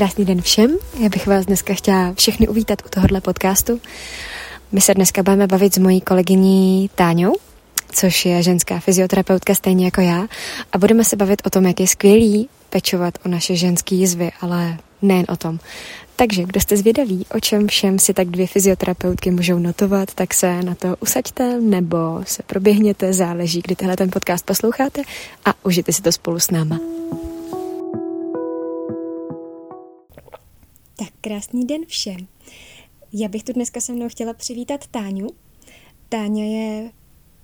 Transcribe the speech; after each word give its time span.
Krásný 0.00 0.24
den 0.24 0.42
všem. 0.42 0.70
Já 1.02 1.08
bych 1.08 1.26
vás 1.26 1.46
dneska 1.46 1.74
chtěla 1.74 2.14
všechny 2.14 2.48
uvítat 2.48 2.82
u 2.86 2.88
tohohle 2.88 3.20
podcastu. 3.20 3.80
My 4.72 4.80
se 4.80 4.94
dneska 4.94 5.22
budeme 5.22 5.46
bavit 5.46 5.74
s 5.74 5.78
mojí 5.78 6.00
kolegyní 6.00 6.90
Táňou, 6.94 7.36
což 7.92 8.24
je 8.24 8.42
ženská 8.42 8.80
fyzioterapeutka 8.80 9.54
stejně 9.54 9.84
jako 9.84 10.00
já. 10.00 10.26
A 10.72 10.78
budeme 10.78 11.04
se 11.04 11.16
bavit 11.16 11.42
o 11.44 11.50
tom, 11.50 11.66
jak 11.66 11.80
je 11.80 11.86
skvělý 11.86 12.48
pečovat 12.70 13.18
o 13.24 13.28
naše 13.28 13.56
ženské 13.56 13.94
jizvy, 13.94 14.30
ale 14.40 14.78
nejen 15.02 15.26
o 15.28 15.36
tom. 15.36 15.58
Takže, 16.16 16.44
kdo 16.44 16.60
jste 16.60 16.76
zvědaví, 16.76 17.26
o 17.34 17.40
čem 17.40 17.68
všem 17.68 17.98
si 17.98 18.14
tak 18.14 18.28
dvě 18.28 18.46
fyzioterapeutky 18.46 19.30
můžou 19.30 19.58
notovat, 19.58 20.14
tak 20.14 20.34
se 20.34 20.62
na 20.62 20.74
to 20.74 20.96
usaďte 21.00 21.60
nebo 21.60 21.96
se 22.24 22.42
proběhněte, 22.42 23.12
záleží, 23.12 23.60
kdy 23.64 23.76
tenhle 23.76 23.96
ten 23.96 24.10
podcast 24.10 24.46
posloucháte 24.46 25.02
a 25.44 25.54
užijte 25.64 25.92
si 25.92 26.02
to 26.02 26.12
spolu 26.12 26.38
s 26.38 26.50
náma. 26.50 26.78
Tak 31.00 31.12
krásný 31.20 31.66
den 31.66 31.86
všem. 31.86 32.28
Já 33.12 33.28
bych 33.28 33.44
tu 33.44 33.52
dneska 33.52 33.80
se 33.80 33.92
mnou 33.92 34.08
chtěla 34.08 34.34
přivítat 34.34 34.86
Táňu. 34.86 35.28
Táňa 36.08 36.44
je 36.44 36.92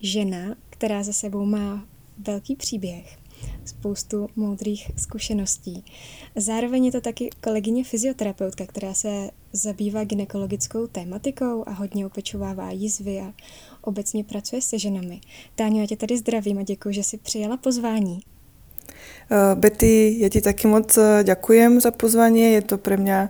žena, 0.01 0.57
která 0.71 1.03
za 1.03 1.13
sebou 1.13 1.45
má 1.45 1.87
velký 2.19 2.57
příběh, 2.57 3.19
spoustu 3.65 4.29
moudrých 4.37 4.91
zkušeností. 4.97 5.85
Zároveň 6.35 6.85
je 6.85 6.93
to 6.93 7.01
taky 7.01 7.31
kolegyně 7.43 7.85
fyzioterapeutka, 7.85 8.67
která 8.67 8.95
se 8.95 9.31
zabývá 9.53 10.05
ginekologickou 10.05 10.87
tématikou 10.87 11.65
a 11.67 11.71
hodně 11.71 12.07
opečovává 12.07 12.71
jízvy 12.71 13.21
a 13.21 13.35
obecně 13.83 14.25
pracuje 14.25 14.63
se 14.63 14.79
ženami. 14.79 15.21
Táňo, 15.55 15.81
já 15.81 15.87
tě 15.87 15.97
tady 15.97 16.19
zdravím 16.19 16.59
a 16.59 16.63
děkuji, 16.63 16.95
že 16.95 17.05
jsi 17.05 17.19
přijala 17.19 17.57
pozvání. 17.57 18.21
Eh, 19.31 19.55
Betty, 19.55 20.17
já 20.19 20.29
ti 20.29 20.41
taky 20.41 20.69
moc 20.69 20.99
eh, 20.99 21.25
děkujem 21.25 21.81
za 21.81 21.91
pozvání. 21.91 22.53
Je 22.53 22.63
to 22.63 22.79
pro 22.79 22.97
mě 22.97 23.29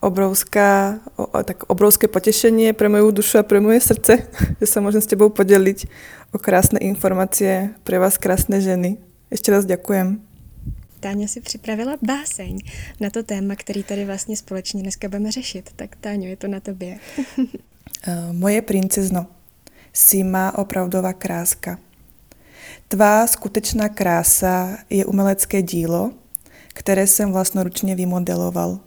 obrovská, 0.00 0.98
tak 1.44 1.62
obrovské 1.62 2.08
potěšení 2.08 2.72
pro 2.72 2.90
moju 2.90 3.10
dušu 3.10 3.38
a 3.38 3.42
pro 3.42 3.60
moje 3.60 3.80
srdce, 3.80 4.18
že 4.60 4.66
se 4.66 4.80
můžem 4.80 5.00
s 5.00 5.06
tebou 5.06 5.28
podělit 5.28 5.86
o 6.32 6.38
krásné 6.38 6.78
informace 6.78 7.68
pro 7.84 8.00
vás 8.00 8.18
krásné 8.18 8.60
ženy. 8.60 8.96
Ještě 9.30 9.52
raz 9.52 9.64
děkujem. 9.64 10.20
Táňa 11.00 11.28
si 11.28 11.40
připravila 11.40 11.96
báseň 12.02 12.58
na 13.00 13.10
to 13.10 13.22
téma, 13.22 13.56
který 13.56 13.82
tady 13.82 14.04
vlastně 14.04 14.36
společně 14.36 14.82
dneska 14.82 15.08
budeme 15.08 15.32
řešit. 15.32 15.70
Tak 15.76 15.96
Táňo, 15.96 16.26
je 16.26 16.36
to 16.36 16.48
na 16.48 16.60
tobě. 16.60 16.98
Eh, 18.06 18.32
moje 18.32 18.62
princezno, 18.62 19.26
si 19.92 20.22
má 20.24 20.58
opravdová 20.58 21.12
kráska. 21.12 21.78
Tvá 22.90 23.26
skutečná 23.26 23.88
krása 23.88 24.78
je 24.90 25.06
umelecké 25.06 25.62
dílo, 25.62 26.12
které 26.74 27.06
jsem 27.06 27.32
vlastnoručně 27.32 27.94
vymodeloval. 27.94 28.80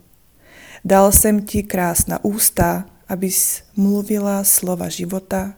Dal 0.86 1.12
jsem 1.12 1.42
ti 1.42 1.64
krásná 1.64 2.26
ústa, 2.26 2.86
abys 3.08 3.64
mluvila 3.76 4.44
slova 4.44 4.90
života, 4.90 5.54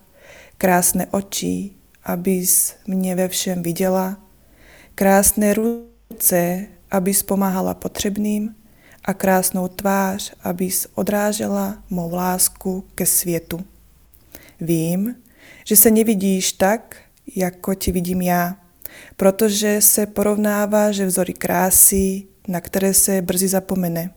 krásné 0.57 1.07
oči, 1.11 1.71
abys 2.03 2.75
mě 2.87 3.15
ve 3.15 3.27
všem 3.27 3.63
viděla, 3.63 4.17
krásné 4.95 5.53
ruce, 5.53 6.67
abys 6.91 7.23
pomáhala 7.23 7.73
potřebným 7.73 8.55
a 9.05 9.13
krásnou 9.13 9.67
tvář, 9.67 10.33
abys 10.43 10.87
odrážela 10.95 11.83
mou 11.89 12.15
lásku 12.15 12.85
ke 12.95 13.05
světu. 13.05 13.65
Vím, 14.61 15.15
že 15.63 15.75
se 15.75 15.91
nevidíš 15.91 16.51
tak, 16.51 17.04
jako 17.35 17.73
ti 17.73 17.91
vidím 17.91 18.21
já, 18.21 18.55
protože 19.17 19.81
se 19.81 20.05
porovnává, 20.05 20.91
že 20.91 21.05
vzory 21.05 21.33
krásy, 21.33 22.27
na 22.47 22.61
které 22.61 22.93
se 22.93 23.21
brzy 23.21 23.47
zapomene. 23.47 24.13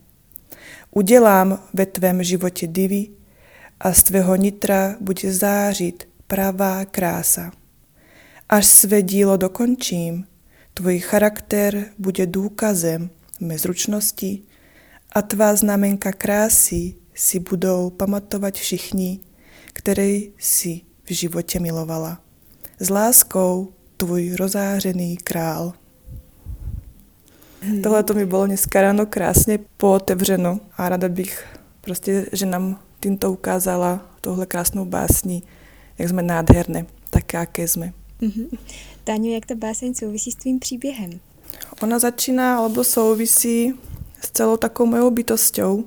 Udělám 0.90 1.62
ve 1.74 1.86
tvém 1.86 2.22
životě 2.22 2.66
divy 2.66 3.08
a 3.80 3.92
z 3.92 4.02
tvého 4.02 4.36
nitra 4.36 4.96
bude 5.00 5.32
zářit 5.32 6.08
pravá 6.26 6.84
krása. 6.84 7.52
Až 8.48 8.66
své 8.66 9.02
dílo 9.02 9.36
dokončím, 9.36 10.26
tvůj 10.74 10.98
charakter 10.98 11.86
bude 11.98 12.26
důkazem 12.26 13.10
mé 13.40 13.58
zručnosti 13.58 14.42
a 15.12 15.22
tvá 15.22 15.56
znamenka 15.56 16.12
krásy 16.12 16.94
si 17.14 17.38
budou 17.38 17.90
pamatovat 17.90 18.54
všichni, 18.54 19.20
které 19.72 20.18
si 20.38 20.80
v 21.04 21.12
životě 21.12 21.60
milovala. 21.60 22.27
S 22.80 22.90
láskou 22.90 23.72
tvůj 23.96 24.36
rozářený 24.36 25.16
král. 25.16 25.72
Hmm. 27.60 27.82
Tohle 27.82 28.02
to 28.02 28.14
mi 28.14 28.26
bylo 28.26 28.46
dneska 28.46 28.82
ráno 28.82 29.06
krásně 29.06 29.58
pootevřeno 29.76 30.60
a 30.76 30.88
ráda 30.88 31.08
bych 31.08 31.46
prostě, 31.80 32.26
že 32.32 32.46
nám 32.46 32.80
tímto 33.00 33.32
ukázala 33.32 34.10
tohle 34.20 34.46
krásnou 34.46 34.84
básní, 34.84 35.42
jak 35.98 36.08
jsme 36.08 36.22
nádherné, 36.22 36.86
tak 37.10 37.32
jaké 37.32 37.68
jsme. 37.68 37.92
Mm-hmm. 38.20 38.58
Táňo, 39.04 39.34
jak 39.34 39.46
ta 39.46 39.54
báseň 39.54 39.94
souvisí 39.94 40.32
s 40.32 40.34
tvým 40.34 40.58
příběhem? 40.58 41.10
Ona 41.82 41.98
začíná 41.98 42.58
alebo 42.58 42.84
souvisí 42.84 43.74
s 44.20 44.30
celou 44.30 44.56
takovou 44.56 44.90
mojou 44.90 45.10
bytosťou, 45.10 45.84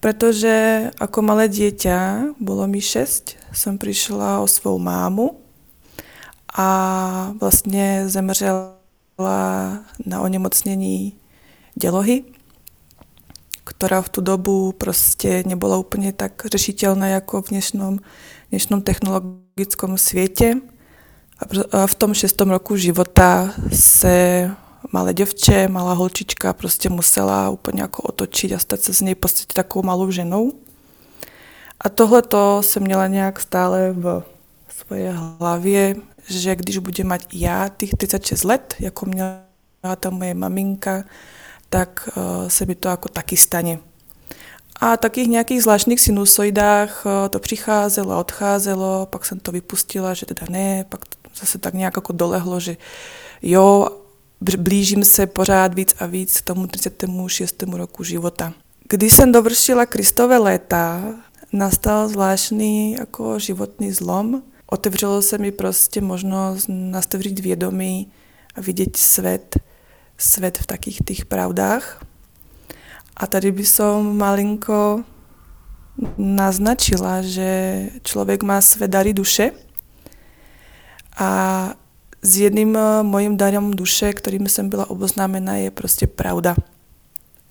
protože 0.00 0.90
jako 1.00 1.22
malé 1.22 1.48
dieťa, 1.48 2.24
bylo 2.40 2.66
mi 2.66 2.80
šest, 2.80 3.30
jsem 3.52 3.78
přišla 3.78 4.40
o 4.40 4.46
svou 4.46 4.78
mámu 4.78 5.41
a 6.54 7.32
vlastně 7.40 8.02
zemřela 8.06 8.74
na 10.06 10.20
onemocnění 10.20 11.16
dělohy, 11.74 12.24
která 13.64 14.02
v 14.02 14.08
tu 14.08 14.20
dobu 14.20 14.72
prostě 14.72 15.42
nebyla 15.46 15.76
úplně 15.76 16.12
tak 16.12 16.42
řešitelná 16.46 17.06
jako 17.06 17.42
v 17.42 17.48
dnešnom, 17.48 17.98
dnešnom 18.50 18.82
technologickom 18.82 19.98
světě. 19.98 20.54
A 21.72 21.86
v 21.86 21.94
tom 21.94 22.14
šestom 22.14 22.50
roku 22.50 22.76
života 22.76 23.50
se 23.72 24.50
malé 24.92 25.14
děvče, 25.14 25.68
malá 25.68 25.92
holčička 25.92 26.52
prostě 26.52 26.88
musela 26.88 27.50
úplně 27.50 27.82
jako 27.82 28.02
otočit 28.02 28.52
a 28.52 28.58
stát 28.58 28.80
se 28.80 28.94
z 28.94 29.00
něj 29.00 29.14
prostě 29.14 29.54
takovou 29.54 29.82
malou 29.82 30.10
ženou. 30.10 30.52
A 31.80 31.88
tohle 31.88 32.22
to 32.22 32.62
jsem 32.62 32.82
měla 32.82 33.06
nějak 33.06 33.40
stále 33.40 33.92
v 33.92 34.22
svoje 34.86 35.12
hlavě, 35.12 35.94
že 36.28 36.56
když 36.56 36.78
budem 36.78 37.06
mať 37.06 37.34
já 37.34 37.68
těch 37.68 37.90
36 37.96 38.44
let, 38.44 38.74
jako 38.80 39.06
měla 39.06 39.42
ta 40.00 40.10
moje 40.10 40.34
maminka, 40.34 41.04
tak 41.68 42.08
uh, 42.16 42.48
se 42.48 42.66
mi 42.66 42.74
to 42.74 42.88
jako 42.88 43.08
taky 43.08 43.36
stane. 43.36 43.78
A 44.80 44.96
takých 44.96 45.28
nějakých 45.28 45.62
zvláštních 45.62 46.00
sinusoidách 46.00 47.06
uh, 47.06 47.28
to 47.28 47.38
přicházelo 47.38 48.18
odcházelo, 48.18 49.06
pak 49.06 49.24
jsem 49.24 49.40
to 49.40 49.52
vypustila, 49.52 50.14
že 50.14 50.26
teda 50.26 50.46
ne, 50.50 50.84
pak 50.88 51.00
zase 51.40 51.58
tak 51.58 51.74
nějak 51.74 51.96
jako 51.96 52.12
dolehlo, 52.12 52.60
že 52.60 52.76
jo, 53.42 53.88
blížím 54.58 55.04
se 55.04 55.26
pořád 55.26 55.74
víc 55.74 55.94
a 55.98 56.06
víc 56.06 56.40
k 56.40 56.44
tomu 56.44 56.66
36. 56.66 57.62
roku 57.62 58.04
života. 58.04 58.52
Když 58.88 59.12
jsem 59.12 59.32
dovršila 59.32 59.86
Kristové 59.86 60.38
léta, 60.38 61.02
nastal 61.52 62.08
zvláštní 62.08 62.92
jako 62.92 63.38
životní 63.38 63.92
zlom, 63.92 64.42
otevřelo 64.72 65.22
se 65.22 65.38
mi 65.38 65.52
prostě 65.52 66.00
možnost 66.00 66.66
nastavit 66.68 67.38
vědomí 67.38 68.12
a 68.54 68.60
vidět 68.60 68.96
svět, 68.96 69.56
svět 70.18 70.58
v 70.58 70.66
takých 70.66 70.98
těch 71.04 71.24
pravdách. 71.24 72.04
A 73.16 73.26
tady 73.26 73.52
by 73.52 73.64
som 73.64 74.16
malinko 74.16 75.04
naznačila, 76.16 77.22
že 77.22 77.88
člověk 78.02 78.42
má 78.42 78.60
své 78.60 78.88
dary 78.88 79.12
duše 79.12 79.52
a 81.18 81.30
s 82.22 82.36
jedným 82.36 82.78
mojím 83.02 83.36
darem 83.36 83.70
duše, 83.70 84.12
kterým 84.12 84.48
jsem 84.48 84.68
byla 84.68 84.90
oboznámena, 84.90 85.56
je 85.56 85.70
prostě 85.70 86.06
pravda. 86.06 86.56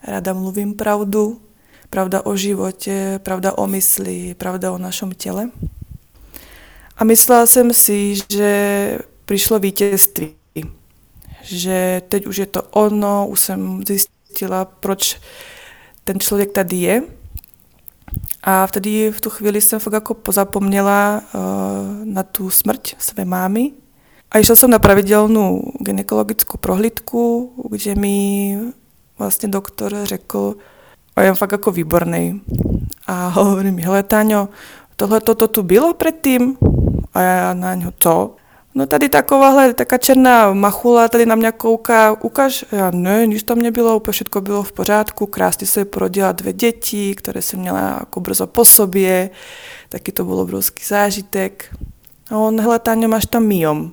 Rada 0.03 0.33
mluvím 0.33 0.73
pravdu, 0.73 1.41
pravda 1.89 2.25
o 2.25 2.35
životě, 2.35 3.19
pravda 3.23 3.57
o 3.57 3.67
mysli, 3.67 4.33
pravda 4.33 4.71
o 4.71 4.77
našem 4.77 5.11
těle. 5.11 5.49
A 6.97 7.03
myslela 7.03 7.45
jsem 7.45 7.73
si, 7.73 8.15
že 8.29 8.99
přišlo 9.25 9.59
vítězství. 9.59 10.35
Že 11.43 12.01
teď 12.09 12.25
už 12.25 12.37
je 12.37 12.45
to 12.45 12.61
ono, 12.61 13.27
už 13.27 13.39
jsem 13.39 13.83
zjistila, 13.87 14.65
proč 14.65 15.19
ten 16.03 16.19
člověk 16.19 16.51
tady 16.51 16.75
je. 16.75 17.03
A 18.43 18.67
vtedy 18.67 19.11
v 19.11 19.21
tu 19.21 19.29
chvíli 19.29 19.61
jsem 19.61 19.79
fakt 19.79 19.93
jako 19.93 20.13
pozapomněla 20.13 21.21
uh, 21.21 21.41
na 22.05 22.23
tu 22.23 22.49
smrť 22.49 22.95
své 22.99 23.25
mámy. 23.25 23.71
A 24.31 24.39
išla 24.39 24.55
jsem 24.55 24.69
na 24.69 24.79
pravidelnou 24.79 25.71
gynekologickou 25.79 26.57
prohlídku, 26.57 27.53
kde 27.69 27.95
mi 27.95 28.57
vlastně 29.17 29.49
doktor 29.49 29.95
řekl, 30.03 30.55
a 31.15 31.21
je 31.21 31.33
fakt 31.33 31.51
jako 31.51 31.71
výborný. 31.71 32.41
A 33.07 33.27
hovorí 33.27 33.71
mi, 33.71 33.81
hele 33.81 34.03
Táňo, 34.03 34.49
tohle 34.95 35.21
toto 35.21 35.47
tu 35.47 35.63
bylo 35.63 35.93
předtím? 35.93 36.57
A 37.13 37.21
já 37.21 37.53
na 37.53 37.75
něho 37.75 37.91
to. 37.91 38.35
no 38.75 38.85
tady 38.85 39.09
takováhle, 39.09 39.73
taká 39.73 39.97
černá 39.97 40.53
machula 40.53 41.07
tady 41.07 41.25
na 41.25 41.35
mě 41.35 41.51
kouká, 41.51 42.11
ukaž. 42.21 42.65
Já 42.71 42.91
ne, 42.91 43.27
nic 43.27 43.43
tam 43.43 43.59
nebylo, 43.59 43.95
úplně 43.95 44.13
všechno 44.13 44.41
bylo 44.41 44.63
v 44.63 44.71
pořádku, 44.71 45.25
krásně 45.25 45.67
se 45.67 45.85
porodila 45.85 46.31
dvě 46.31 46.53
děti, 46.53 47.15
které 47.15 47.41
jsem 47.41 47.59
měla 47.59 47.79
jako 47.79 48.19
brzo 48.19 48.47
po 48.47 48.65
sobě, 48.65 49.29
taky 49.89 50.11
to 50.11 50.25
byl 50.25 50.39
obrovský 50.39 50.83
zážitek. 50.85 51.75
A 52.31 52.37
on, 52.37 52.61
hele, 52.61 52.79
Táňo, 52.79 53.07
máš 53.07 53.25
tam 53.25 53.43
myom. 53.43 53.91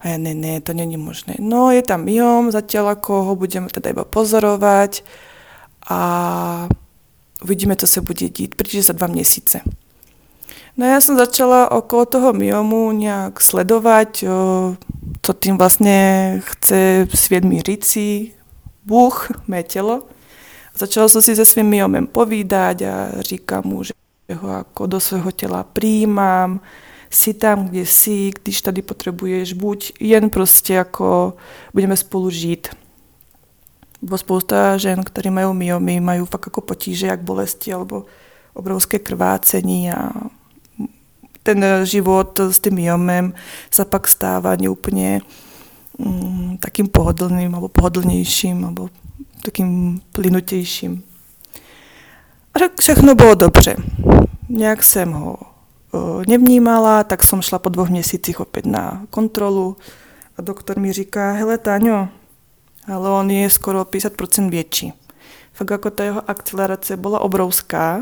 A 0.00 0.08
já, 0.08 0.18
ne, 0.18 0.34
ne, 0.34 0.60
to 0.60 0.72
není 0.72 0.96
možné. 0.96 1.34
No, 1.38 1.70
je 1.70 1.82
tam 1.82 2.04
myom, 2.04 2.50
zatiaľ 2.50 2.98
ako 2.98 3.22
ho 3.22 3.32
budeme 3.36 3.70
teda 3.70 3.94
iba 3.94 4.02
pozorovať 4.02 5.04
a 5.86 6.00
uvidíme, 7.44 7.76
co 7.76 7.86
se 7.86 8.00
bude 8.00 8.28
dít, 8.28 8.54
protože 8.54 8.82
za 8.82 8.92
dva 8.92 9.06
měsíce. 9.06 9.60
No 10.76 10.86
já 10.86 11.00
jsem 11.00 11.16
začala 11.16 11.70
okolo 11.70 12.06
toho 12.06 12.32
myomu 12.32 12.92
nějak 12.92 13.40
sledovat, 13.40 14.24
co 15.22 15.32
tím 15.40 15.58
vlastně 15.58 16.40
chce 16.44 17.08
svět 17.14 17.44
mi 17.44 17.62
říci, 17.62 18.32
Bůh, 18.84 19.28
mé 19.48 19.62
tělo. 19.62 20.02
Začala 20.76 21.08
jsem 21.08 21.22
si 21.22 21.36
se 21.36 21.44
svým 21.44 21.66
myomem 21.66 22.06
povídat 22.06 22.82
a 22.82 23.08
říkám 23.20 23.62
mu, 23.64 23.82
že 23.82 23.92
ho 24.34 24.48
jako 24.48 24.86
do 24.86 25.00
svého 25.00 25.30
těla 25.30 25.64
přijímám, 25.72 26.60
si 27.10 27.34
tam, 27.34 27.68
kde 27.68 27.80
jsi, 27.80 28.30
když 28.42 28.62
tady 28.62 28.82
potřebuješ, 28.82 29.52
buď 29.52 29.92
jen 30.00 30.30
prostě 30.30 30.74
jako 30.74 31.34
budeme 31.74 31.96
spolu 31.96 32.30
žít. 32.30 32.68
Bo 34.02 34.18
spousta 34.18 34.76
žen, 34.76 35.04
které 35.04 35.30
mají 35.30 35.54
myomy, 35.54 36.00
mají 36.00 36.26
fakt 36.26 36.46
jako 36.46 36.60
potíže, 36.60 37.06
jak 37.06 37.22
bolesti, 37.22 37.72
alebo 37.72 38.04
obrovské 38.54 38.98
krvácení 38.98 39.92
a 39.92 40.10
ten 41.42 41.64
život 41.84 42.40
s 42.40 42.60
tím 42.60 42.74
myomem 42.74 43.34
se 43.70 43.84
pak 43.84 44.08
stává 44.08 44.56
neúplně 44.56 45.20
mm, 45.98 46.58
takým 46.60 46.88
pohodlným, 46.88 47.54
alebo 47.54 47.68
pohodlnějším, 47.68 48.60
nebo 48.60 48.88
takým 49.44 50.00
plynutějším. 50.12 51.02
A 52.54 52.58
všechno 52.80 53.14
bylo 53.14 53.34
dobře. 53.34 53.76
Nějak 54.48 54.84
jsem 54.84 55.12
ho 55.12 55.36
nevnímala, 56.28 57.04
tak 57.04 57.24
som 57.24 57.42
šla 57.42 57.58
po 57.58 57.68
dvoch 57.68 57.88
měsících 57.88 58.40
opět 58.40 58.66
na 58.66 59.02
kontrolu 59.10 59.76
a 60.38 60.42
doktor 60.42 60.78
mi 60.78 60.92
říká, 60.92 61.32
hele 61.32 61.58
Táňo, 61.58 62.08
ale 62.92 63.10
on 63.10 63.30
je 63.30 63.50
skoro 63.50 63.82
50% 63.82 64.50
větší. 64.50 64.92
Fakt 65.52 65.70
jako 65.70 65.90
ta 65.90 66.04
jeho 66.04 66.30
akcelerace 66.30 66.96
byla 66.96 67.20
obrovská 67.20 68.00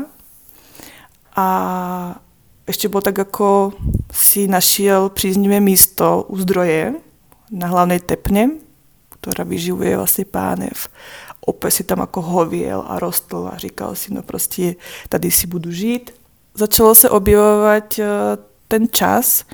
a 1.35 2.15
ještě 2.67 2.89
bylo 2.89 3.01
tak 3.01 3.17
jako 3.17 3.73
si 4.13 4.47
našel 4.47 5.09
příznivé 5.09 5.59
místo 5.59 6.25
u 6.27 6.37
zdroje 6.37 6.93
na 7.51 7.67
hlavnej 7.67 7.99
tepně, 7.99 8.49
která 9.09 9.43
vyživuje 9.43 9.97
vlastně 9.97 10.25
pánev. 10.25 10.89
Opět 11.45 11.71
si 11.71 11.83
tam 11.83 11.99
jako 11.99 12.21
hověl 12.21 12.83
a 12.87 12.99
rostl 12.99 13.49
a 13.53 13.57
říkal 13.57 13.95
si, 13.95 14.13
no 14.13 14.23
prostě 14.23 14.75
tady 15.09 15.31
si 15.31 15.47
budu 15.47 15.71
žít 15.71 16.11
začalo 16.53 16.95
se 16.95 17.09
objevovat 17.09 17.99
eh, 17.99 18.05
ten 18.67 18.87
čas. 18.91 19.45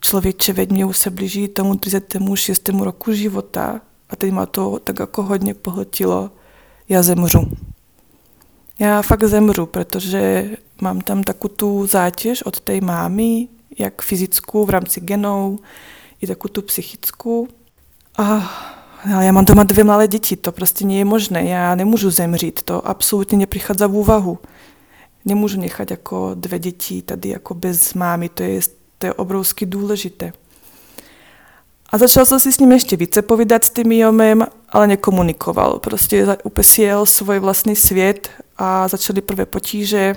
Člověče, 0.00 0.52
veď 0.52 0.70
mě 0.70 0.84
už 0.84 0.96
se 0.96 1.10
blíží 1.10 1.48
tomu 1.48 1.76
36. 1.76 2.68
roku 2.68 3.12
života 3.12 3.80
a 4.10 4.16
teď 4.16 4.32
má 4.32 4.46
to 4.46 4.78
tak 4.78 4.98
jako 4.98 5.22
hodně 5.22 5.54
pohltilo. 5.54 6.30
Já 6.88 7.02
zemřu. 7.02 7.50
Já 8.78 9.02
fakt 9.02 9.24
zemřu, 9.24 9.66
protože 9.66 10.50
mám 10.80 11.00
tam 11.00 11.22
takovou 11.22 11.54
tu 11.54 11.86
zátěž 11.86 12.42
od 12.42 12.60
té 12.60 12.80
mámy, 12.80 13.48
jak 13.78 14.02
fyzickou 14.02 14.64
v 14.64 14.70
rámci 14.70 15.00
genou, 15.00 15.58
i 16.20 16.26
takovou 16.26 16.52
tu 16.52 16.62
psychickou. 16.62 17.48
A 18.18 18.50
ale 19.14 19.26
já 19.26 19.32
mám 19.32 19.44
doma 19.44 19.62
dvě 19.62 19.84
malé 19.84 20.08
děti, 20.08 20.36
to 20.36 20.52
prostě 20.52 20.86
je 20.86 21.04
možné, 21.04 21.44
já 21.44 21.74
nemůžu 21.74 22.10
zemřít, 22.10 22.62
to 22.62 22.88
absolutně 22.88 23.38
nepřichádza 23.38 23.86
v 23.86 23.96
úvahu 23.96 24.38
nemůžu 25.28 25.60
nechat 25.60 25.90
jako 25.90 26.30
dvě 26.34 26.58
děti 26.58 27.02
tady 27.02 27.28
jako 27.28 27.54
bez 27.54 27.94
mámy, 27.94 28.28
to 28.28 28.42
je, 28.42 28.60
to 28.98 29.06
je 29.06 29.14
obrovsky 29.14 29.66
důležité. 29.66 30.32
A 31.88 31.98
začal 31.98 32.24
jsem 32.24 32.40
si 32.40 32.52
s 32.52 32.58
ním 32.58 32.72
ještě 32.72 32.96
více 32.96 33.22
povídat 33.22 33.64
s 33.64 33.70
tím 33.70 33.92
Jomem, 33.92 34.46
ale 34.68 34.86
nekomunikoval. 34.86 35.78
Prostě 35.78 36.36
úplně 36.44 36.94
svůj 37.04 37.38
vlastní 37.38 37.76
svět 37.76 38.30
a 38.56 38.88
začaly 38.88 39.20
prvé 39.20 39.46
potíže. 39.46 40.16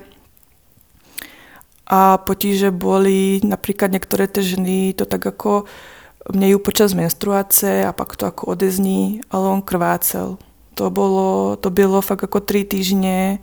A 1.88 2.18
potíže 2.18 2.71
byly 2.71 3.41
například 3.44 3.91
některé 3.91 4.27
ty 4.27 4.44
ženy 4.44 4.94
to 4.94 5.06
tak 5.06 5.25
jako 5.25 5.63
mějí 6.31 6.59
počas 6.59 6.94
menstruace 6.94 7.85
a 7.85 7.94
pak 7.94 8.15
to 8.15 8.25
jako 8.25 8.45
odezní, 8.45 9.21
ale 9.31 9.50
on 9.50 9.62
krvácel. 9.62 10.38
To 10.74 10.89
bylo, 10.89 11.56
to 11.56 11.69
bylo 11.69 12.01
fakt 12.01 12.21
jako 12.21 12.39
tři 12.39 12.63
týdny 12.63 13.39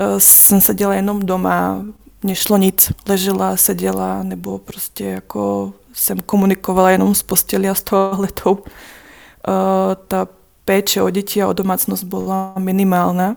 Eh, 0.00 0.20
jsem 0.20 0.60
seděla 0.60 0.94
jenom 0.94 1.20
doma, 1.20 1.84
nešlo 2.24 2.56
nic, 2.56 2.92
ležela, 3.08 3.56
seděla, 3.56 4.22
nebo 4.22 4.58
prostě 4.58 5.04
jako 5.04 5.72
jsem 5.92 6.18
komunikovala 6.18 6.90
jenom 6.90 7.14
s 7.14 7.22
postělí 7.22 7.68
a 7.68 7.74
s 7.74 7.82
toaletou. 7.82 8.58
Eh, 8.64 9.96
ta 10.08 10.28
péče 10.64 11.02
o 11.02 11.10
děti 11.10 11.42
a 11.42 11.48
o 11.48 11.52
domácnost 11.52 12.04
byla 12.04 12.54
minimálna. 12.58 13.36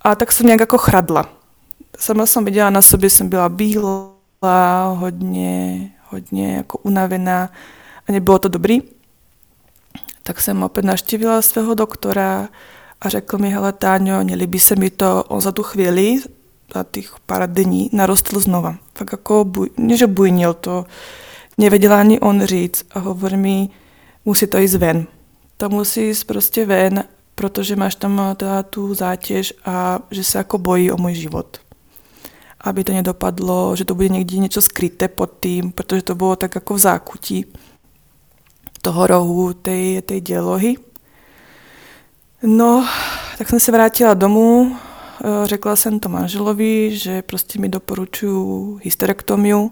A 0.00 0.14
tak 0.14 0.32
jsem 0.32 0.46
nějak 0.46 0.60
jako 0.60 0.78
chradla. 0.78 1.28
Sama 1.98 2.26
jsem 2.26 2.44
viděla 2.44 2.70
na 2.70 2.82
sobě, 2.82 3.10
jsem 3.10 3.28
byla 3.28 3.48
bílá, 3.48 4.94
hodně, 4.96 5.90
hodně 6.08 6.56
jako 6.56 6.78
unavená 6.78 7.50
a 8.08 8.12
nebylo 8.12 8.38
to 8.38 8.48
dobrý. 8.48 8.82
Tak 10.22 10.40
jsem 10.40 10.62
opět 10.62 10.84
naštívila 10.84 11.42
svého 11.42 11.74
doktora, 11.74 12.48
a 13.00 13.08
řekl 13.08 13.38
mi, 13.38 13.50
hele 13.50 13.72
Táňo, 13.72 14.22
nelíbí 14.24 14.58
se 14.60 14.76
mi 14.76 14.90
to, 14.90 15.24
on 15.28 15.40
za 15.40 15.52
tu 15.52 15.62
chvíli, 15.62 16.16
za 16.74 16.84
těch 16.90 17.14
pár 17.26 17.52
dní, 17.52 17.90
narostl 17.92 18.40
znova. 18.40 18.76
Tak 18.92 19.12
jako, 19.12 19.44
buj, 19.44 19.70
že 19.94 20.06
bujnil 20.06 20.54
to, 20.54 20.86
nevěděla 21.58 22.00
ani 22.00 22.20
on 22.20 22.44
říct 22.44 22.84
a 22.90 22.98
hovorí 22.98 23.36
mi, 23.36 23.68
musí 24.24 24.46
to 24.46 24.58
jít 24.58 24.74
ven. 24.74 25.06
To 25.56 25.68
musí 25.68 26.06
jít 26.06 26.24
prostě 26.24 26.66
ven, 26.66 27.04
protože 27.34 27.76
máš 27.76 27.94
tam 27.94 28.20
teda 28.36 28.62
tu 28.62 28.94
zátěž 28.94 29.54
a 29.64 29.98
že 30.10 30.24
se 30.24 30.38
jako 30.38 30.58
bojí 30.58 30.92
o 30.92 30.96
můj 30.96 31.14
život. 31.14 31.58
Aby 32.60 32.84
to 32.84 32.92
nedopadlo, 32.92 33.76
že 33.76 33.84
to 33.84 33.94
bude 33.94 34.08
někde 34.08 34.36
něco 34.36 34.62
skryté 34.62 35.08
pod 35.08 35.30
tím, 35.40 35.72
protože 35.72 36.02
to 36.02 36.14
bylo 36.14 36.36
tak 36.36 36.54
jako 36.54 36.74
v 36.74 36.78
zákutí 36.78 37.44
toho 38.82 39.06
rohu 39.06 39.52
té, 39.52 40.02
té 40.02 40.20
dělohy. 40.20 40.76
No, 42.42 42.88
tak 43.38 43.48
jsem 43.48 43.60
se 43.60 43.72
vrátila 43.72 44.14
domů, 44.14 44.76
eh, 44.76 45.46
řekla 45.46 45.76
jsem 45.76 46.00
to 46.00 46.08
manželovi, 46.08 46.96
že 46.96 47.22
prostě 47.22 47.58
mi 47.58 47.68
doporučuju 47.68 48.80
hysterektomiu 48.82 49.70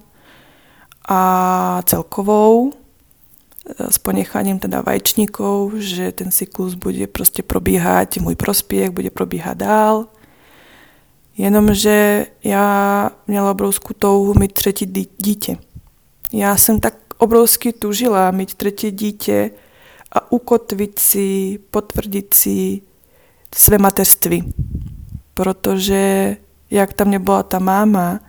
a 1.08 1.82
celkovou 1.86 2.72
eh, 2.72 3.92
s 3.92 3.98
ponecháním 3.98 4.58
teda 4.58 4.80
vaječníků, 4.80 5.72
že 5.74 6.12
ten 6.12 6.30
cyklus 6.30 6.74
bude 6.74 7.06
prostě 7.06 7.42
probíhat 7.42 8.16
můj 8.16 8.34
prospěch, 8.34 8.90
bude 8.90 9.10
probíhat 9.10 9.56
dál. 9.56 10.06
Jenomže 11.38 12.26
já 12.44 13.10
měla 13.26 13.50
obrovskou 13.50 13.94
touhu 13.98 14.34
mít 14.38 14.52
třetí 14.52 15.08
dítě. 15.18 15.56
Já 16.32 16.56
jsem 16.56 16.80
tak 16.80 16.94
obrovsky 17.18 17.72
tužila 17.72 18.30
mít 18.30 18.54
třetí 18.54 18.90
dítě, 18.90 19.50
a 20.16 20.32
ukotvit 20.32 20.98
si, 20.98 21.58
potvrdit 21.70 22.34
si 22.34 22.82
své 23.54 23.78
mateřství. 23.78 24.54
Protože 25.34 26.36
jak 26.70 26.92
tam 26.92 27.10
nebyla 27.10 27.42
ta 27.42 27.58
máma, 27.58 28.20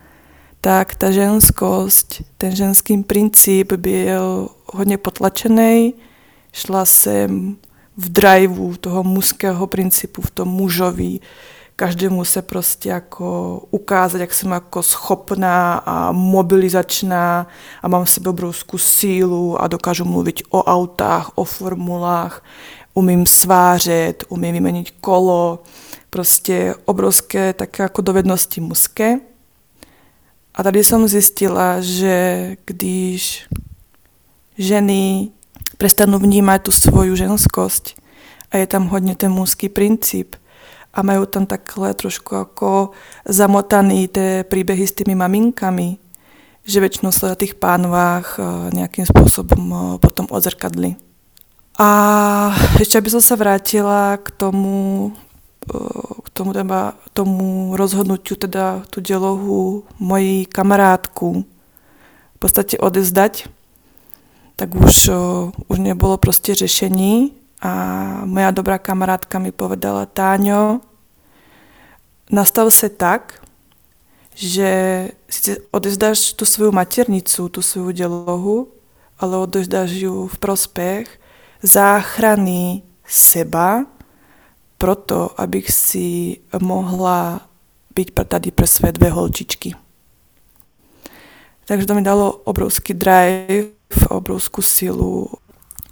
tak 0.60 0.94
ta 0.94 1.10
ženskost, 1.10 2.22
ten 2.38 2.56
ženský 2.56 3.02
princip 3.02 3.72
byl 3.72 4.48
hodně 4.66 4.98
potlačený. 4.98 5.94
Šla 6.52 6.84
jsem 6.84 7.56
v 7.96 8.08
driveu 8.08 8.76
toho 8.76 9.02
mužského 9.02 9.66
principu, 9.66 10.22
v 10.22 10.30
tom 10.30 10.48
mužovi, 10.48 11.20
každému 11.78 12.24
se 12.24 12.42
prostě 12.42 12.88
jako 12.88 13.58
ukázat, 13.70 14.18
jak 14.18 14.34
jsem 14.34 14.50
jako 14.50 14.82
schopná 14.82 15.74
a 15.74 16.12
mobilizačná 16.12 17.46
a 17.82 17.88
mám 17.88 18.04
v 18.04 18.10
sebe 18.10 18.30
obrovskou 18.30 18.78
sílu 18.78 19.62
a 19.62 19.66
dokážu 19.66 20.04
mluvit 20.04 20.42
o 20.50 20.62
autách, 20.62 21.30
o 21.34 21.44
formulách, 21.44 22.44
umím 22.94 23.26
svářet, 23.26 24.24
umím 24.28 24.54
vyměnit 24.54 24.90
kolo, 25.00 25.62
prostě 26.10 26.74
obrovské 26.84 27.52
také 27.52 27.82
jako 27.82 28.02
dovednosti 28.02 28.60
mužské. 28.60 29.18
A 30.58 30.62
tady 30.62 30.84
jsem 30.84 31.08
zjistila, 31.08 31.80
že 31.80 32.56
když 32.66 33.46
ženy 34.58 35.30
přestanou 35.78 36.18
vnímat 36.18 36.58
tu 36.58 36.72
svoju 36.72 37.14
ženskost 37.14 37.94
a 38.50 38.56
je 38.56 38.66
tam 38.66 38.90
hodně 38.90 39.14
ten 39.14 39.32
mužský 39.32 39.68
princip, 39.68 40.34
a 40.94 41.02
majú 41.06 41.30
tam 41.30 41.46
takhle 41.46 41.94
trošku 41.94 42.34
ako 42.36 42.90
zamotaný 43.22 44.08
tie 44.08 44.42
príbehy 44.42 44.82
s 44.82 44.96
tými 44.98 45.14
maminkami, 45.14 46.00
že 46.66 46.82
väčšinou 46.82 47.14
sa 47.14 47.32
na 47.32 47.36
tých 47.38 47.54
pánvách 47.54 48.40
eh, 48.40 48.44
nejakým 48.74 49.06
spôsobom 49.06 49.62
eh, 49.62 49.78
potom 50.02 50.26
odzrkadli. 50.26 50.98
A 51.78 51.88
ešte 52.82 52.98
by 52.98 53.10
som 53.14 53.22
sa 53.22 53.38
vrátila 53.38 54.18
k 54.18 54.34
tomu, 54.34 55.14
k 56.26 56.27
tomu, 56.38 56.54
teda, 56.54 56.94
tomu 57.10 57.74
rozhodnutiu, 57.74 58.38
teda 58.38 58.86
tú 58.94 59.02
delohu 59.02 59.82
mojej 59.98 60.46
kamarátku 60.46 61.42
v 62.34 62.38
podstate 62.38 62.78
odezdať, 62.78 63.50
tak 64.54 64.78
už, 64.78 65.10
už 65.66 65.76
nebolo 65.82 66.14
proste 66.22 66.54
řešení 66.54 67.34
a 67.58 67.72
moja 68.22 68.54
dobrá 68.54 68.78
kamarátka 68.78 69.42
mi 69.42 69.50
povedala, 69.50 70.06
Táňo, 70.06 70.78
nastav 72.30 72.70
se 72.70 72.86
tak, 72.88 73.42
že 74.38 74.70
si 75.26 75.58
odezdáš 75.74 76.38
tu 76.38 76.46
svoju 76.46 76.70
maternicu, 76.70 77.48
tu 77.50 77.62
svoju 77.62 77.90
dělohu, 77.90 78.70
ale 79.18 79.34
odezdáš 79.36 79.90
ju 79.90 80.30
v 80.30 80.38
prospech 80.38 81.10
záchrany 81.62 82.82
seba, 83.02 83.90
proto, 84.78 85.40
abych 85.40 85.70
si 85.70 86.36
mohla 86.62 87.40
byť 87.94 88.08
tady 88.28 88.50
pre 88.50 88.66
své 88.66 88.92
dvě 88.92 89.10
holčičky. 89.10 89.74
Takže 91.64 91.86
to 91.86 91.94
mi 91.94 92.02
dalo 92.02 92.32
obrovský 92.32 92.94
drive, 92.94 93.64
obrovskou 94.08 94.62
silu. 94.62 95.28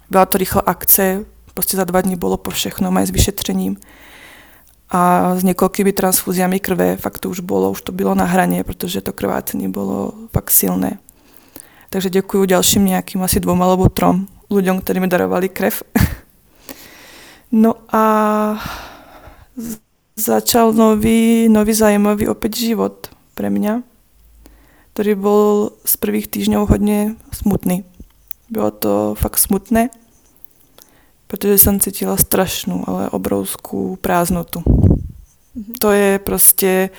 Byla 0.09 0.25
to 0.25 0.37
rychlá 0.37 0.61
akce, 0.65 1.25
prostě 1.53 1.77
za 1.77 1.83
dva 1.83 2.01
dní 2.01 2.15
bylo 2.15 2.37
po 2.37 2.51
všechno, 2.51 2.97
aj 2.97 3.07
s 3.07 3.11
vyšetřením 3.11 3.77
a 4.87 5.35
s 5.35 5.43
niekoľkými 5.43 5.91
transfúziami 5.91 6.63
krve, 6.63 6.95
fakt 6.95 7.19
to 7.19 7.27
už 7.27 7.43
bolo, 7.43 7.75
už 7.75 7.81
to 7.81 7.91
bylo 7.91 8.15
na 8.15 8.23
hraně, 8.23 8.63
protože 8.63 9.01
to 9.01 9.13
krvácení 9.13 9.67
bylo 9.67 10.13
fakt 10.31 10.51
silné. 10.51 10.99
Takže 11.89 12.09
děkuji 12.09 12.45
ďalším 12.45 12.85
nějakým 12.85 13.23
asi 13.23 13.39
dvoma 13.39 13.65
alebo 13.65 13.89
trom 13.89 14.27
ľuďom, 14.47 14.79
ktorí 14.79 14.99
mi 15.03 15.07
darovali 15.11 15.51
krev. 15.51 15.83
no 17.51 17.75
a 17.91 18.03
začal 20.15 20.73
nový, 20.73 21.49
nový 21.49 21.73
zajímavý 21.73 22.27
opět 22.27 22.55
život 22.55 23.07
pre 23.35 23.49
mňa, 23.49 23.85
ktorý 24.93 25.13
bol 25.13 25.77
z 25.85 25.93
prvých 25.97 26.27
týždňov 26.27 26.69
hodně 26.69 27.15
smutný. 27.33 27.85
Bylo 28.49 28.71
to 28.71 29.15
fakt 29.17 29.37
smutné, 29.37 29.89
protože 31.27 31.57
jsem 31.57 31.79
cítila 31.79 32.17
strašnou, 32.17 32.83
ale 32.87 33.09
obrovskou 33.09 33.95
prázdnotu. 33.95 34.59
Mm-hmm. 34.59 35.73
To 35.79 35.91
je 35.91 36.19
prostě, 36.19 36.89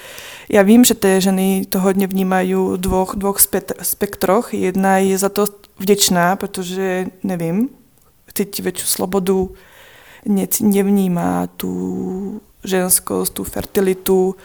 já 0.49 0.62
vím, 0.62 0.85
že 0.85 0.95
ty 0.95 1.21
ženy 1.21 1.67
to 1.69 1.81
hodně 1.81 2.07
vnímají 2.07 2.55
v 2.55 2.76
dvoch, 2.76 3.14
dvoch 3.17 3.38
spektroch. 3.83 4.55
Jedna 4.55 4.99
je 4.99 5.19
za 5.19 5.28
to 5.28 5.47
vděčná, 5.78 6.37
protože, 6.37 7.07
nevím, 7.23 7.69
cítí 8.35 8.62
větší 8.62 8.87
slobodu, 8.87 9.52
nevnímá 10.61 11.47
tu 11.47 12.41
ženskost, 12.65 13.35
tu 13.35 13.45
fertilitu 13.45 14.37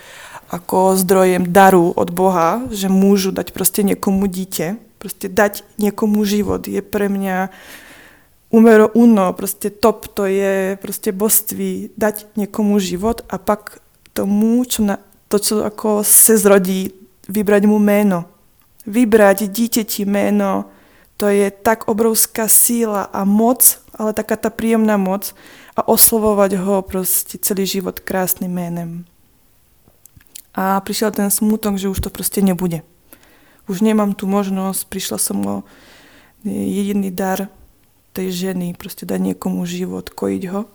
jako 0.54 0.96
zdrojem 0.96 1.44
daru 1.48 1.92
od 1.92 2.10
Boha, 2.10 2.62
že 2.72 2.90
můžu 2.90 3.32
dať 3.32 3.52
prostě 3.52 3.84
někomu 3.84 4.26
dítě, 4.26 4.76
prostě 4.98 5.30
dať 5.30 5.64
někomu 5.78 6.26
život 6.26 6.68
je 6.68 6.82
pre 6.82 7.10
mě 7.10 7.50
umero 8.50 8.90
uno, 8.90 9.34
prostě 9.34 9.70
top, 9.70 10.08
to 10.08 10.26
je 10.26 10.78
prostě 10.82 11.12
božství, 11.12 11.90
dať 11.98 12.26
někomu 12.36 12.80
život 12.80 13.22
a 13.30 13.38
pak 13.38 13.80
tomu, 14.14 14.64
čo 14.66 14.84
na, 14.84 14.98
to, 15.28 15.40
čo 15.40 15.60
jako 15.60 16.04
se 16.04 16.38
zrodí, 16.38 16.92
vybrať 17.30 17.66
mu 17.66 17.80
jméno. 17.80 18.26
Vybrať 18.88 19.44
dítěti 19.44 20.06
jméno, 20.06 20.66
to 21.18 21.28
je 21.28 21.52
tak 21.52 21.88
obrovská 21.88 22.48
síla 22.48 23.04
a 23.04 23.24
moc, 23.24 23.80
ale 23.96 24.14
taká 24.14 24.36
ta 24.36 24.50
příjemná 24.50 24.98
moc 24.98 25.36
a 25.76 25.88
oslovovat 25.88 26.54
ho 26.54 26.82
prostě 26.82 27.38
celý 27.42 27.66
život 27.66 28.00
krásným 28.00 28.52
jménem. 28.52 29.06
A 30.56 30.80
přišel 30.80 31.12
ten 31.12 31.32
smutok, 31.32 31.78
že 31.78 31.90
už 31.90 32.00
to 32.00 32.10
prostě 32.10 32.42
nebude. 32.42 32.82
Už 33.68 33.82
nemám 33.82 34.14
tu 34.14 34.28
možnost, 34.28 34.84
přišla 34.84 35.18
jsem 35.18 35.46
o 35.46 35.64
jediný 36.44 37.12
dar 37.12 37.48
tej 38.14 38.32
ženy, 38.32 38.76
prostě 38.78 39.06
dať 39.06 39.22
někomu 39.22 39.66
život, 39.66 40.10
kojiť 40.10 40.48
ho. 40.48 40.66